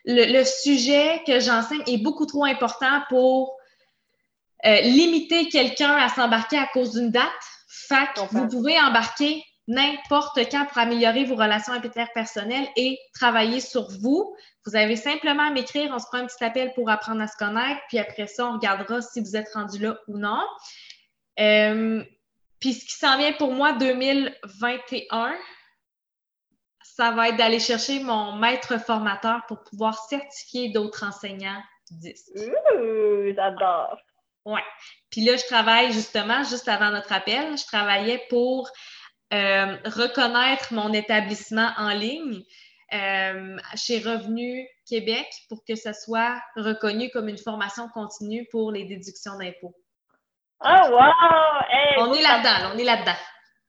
euh, 0.08 0.26
le, 0.40 0.44
sujet 0.44 1.22
que 1.26 1.40
j'enseigne 1.40 1.84
est 1.88 1.98
beaucoup 1.98 2.26
trop 2.26 2.46
important 2.46 3.02
pour 3.10 3.58
limiter 4.66 5.50
quelqu'un 5.50 5.92
à 5.92 6.08
s'embarquer 6.08 6.58
à 6.58 6.68
cause 6.68 6.94
d'une 6.94 7.12
date. 7.12 7.28
Fait 7.68 8.08
vous 8.32 8.48
pouvez 8.48 8.80
embarquer 8.80 9.44
n'importe 9.68 10.40
quand 10.52 10.66
pour 10.66 10.78
améliorer 10.78 11.24
vos 11.26 11.36
relations 11.36 11.74
interpersonnelles 11.74 12.68
et 12.76 12.98
travailler 13.14 13.60
sur 13.60 13.90
vous. 14.02 14.36
Vous 14.66 14.76
avez 14.76 14.96
simplement 14.96 15.48
à 15.48 15.52
m'écrire, 15.52 15.92
on 15.94 16.00
se 16.00 16.06
prend 16.06 16.20
un 16.20 16.26
petit 16.26 16.44
appel 16.44 16.74
pour 16.74 16.90
apprendre 16.90 17.22
à 17.22 17.28
se 17.28 17.38
connaître, 17.38 17.82
puis 17.88 18.00
après 18.00 18.28
ça, 18.28 18.48
on 18.48 18.54
regardera 18.54 19.02
si 19.02 19.22
vous 19.22 19.36
êtes 19.36 19.54
rendu 19.54 19.80
là 19.80 19.98
ou 20.08 20.18
non. 20.18 20.42
Euh, 21.40 22.04
puis 22.60 22.74
ce 22.74 22.86
qui 22.86 22.94
s'en 22.94 23.18
vient 23.18 23.34
pour 23.34 23.52
moi 23.52 23.74
2021, 23.74 25.34
ça 26.96 27.10
va 27.10 27.30
être 27.30 27.38
d'aller 27.38 27.60
chercher 27.60 28.04
mon 28.04 28.34
maître 28.36 28.80
formateur 28.80 29.42
pour 29.48 29.64
pouvoir 29.64 29.98
certifier 29.98 30.70
d'autres 30.70 31.04
enseignants 31.04 31.62
10. 31.90 32.34
j'adore. 33.36 33.98
Oui. 34.46 34.60
Puis 35.10 35.22
là, 35.22 35.36
je 35.36 35.46
travaille 35.46 35.92
justement, 35.92 36.44
juste 36.44 36.68
avant 36.68 36.92
notre 36.92 37.12
appel, 37.12 37.58
je 37.58 37.66
travaillais 37.66 38.24
pour 38.30 38.70
euh, 39.34 39.76
reconnaître 39.86 40.72
mon 40.74 40.94
établissement 40.94 41.72
en 41.78 41.90
ligne 41.90 42.44
euh, 42.94 43.58
chez 43.76 43.98
Revenu 44.00 44.68
Québec 44.88 45.28
pour 45.50 45.64
que 45.66 45.76
ce 45.76 45.94
soit 45.94 46.40
reconnu 46.56 47.10
comme 47.10 47.28
une 47.28 47.40
formation 47.40 47.90
continue 47.90 48.48
pour 48.52 48.72
les 48.72 48.86
déductions 48.86 49.36
d'impôts. 49.40 49.76
Oh, 50.62 50.90
wow! 50.92 52.08
on 52.08 52.14
est 52.14 52.22
là-dedans, 52.22 52.72
on 52.74 52.78
est 52.78 52.84
là-dedans. 52.84 53.18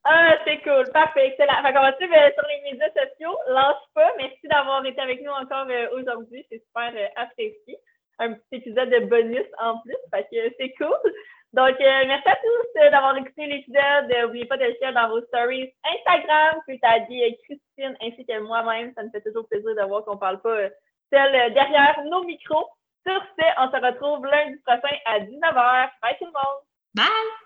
Ah, 0.05 0.37
c'est 0.45 0.61
cool, 0.63 0.85
parfait, 0.93 1.29
excellent. 1.29 1.63
Fait 1.63 1.73
qu'on 1.73 1.81
va 1.81 1.97
suivre 1.97 2.15
euh, 2.15 2.31
sur 2.37 2.47
les 2.49 2.71
médias 2.71 2.91
sociaux. 2.91 3.39
Lâche 3.49 3.77
pas. 3.95 4.13
Merci 4.19 4.47
d'avoir 4.49 4.85
été 4.85 5.01
avec 5.01 5.23
nous 5.23 5.33
encore 5.33 5.67
aujourd'hui. 5.93 6.47
C'est 6.51 6.63
super 6.63 6.93
apprécié 7.17 7.79
un 8.19 8.35
petit 8.35 8.57
épisode 8.57 8.91
de 8.91 9.07
bonus 9.07 9.47
en 9.59 9.79
plus. 9.79 9.97
Fait 10.13 10.25
que 10.25 10.55
c'est 10.59 10.75
cool. 10.75 11.13
Donc, 11.53 11.81
euh, 11.81 12.05
merci 12.07 12.29
à 12.29 12.37
tous 12.37 12.81
euh, 12.81 12.91
d'avoir 12.91 13.17
écouté 13.17 13.47
l'épisode. 13.47 14.11
N'oubliez 14.23 14.45
pas 14.47 14.57
de 14.57 14.65
le 14.65 14.75
faire 14.75 14.93
dans 14.93 15.09
vos 15.09 15.23
stories 15.27 15.73
Instagram. 15.85 16.61
Puis 16.67 16.81
t'as 16.81 16.99
dit 17.01 17.23
Christine 17.45 17.97
ainsi 18.03 18.27
que 18.27 18.41
moi-même. 18.41 18.93
Ça 18.95 19.05
me 19.05 19.11
fait 19.11 19.23
toujours 19.23 19.47
plaisir 19.47 19.75
de 19.75 19.83
voir 19.87 20.05
qu'on 20.05 20.17
parle 20.17 20.41
pas 20.41 20.49
euh, 20.49 20.71
derrière 21.13 22.03
nos 22.11 22.25
micros. 22.25 22.69
Sur 23.07 23.23
ce, 23.39 23.45
on 23.59 23.71
se 23.71 23.85
retrouve 23.85 24.27
lundi 24.27 24.57
prochain 24.67 24.97
à 25.05 25.21
19h. 25.21 25.91
Bye 26.03 26.17
tout 26.19 26.25
le 26.25 26.33
monde! 26.33 26.63
Bye! 26.95 27.44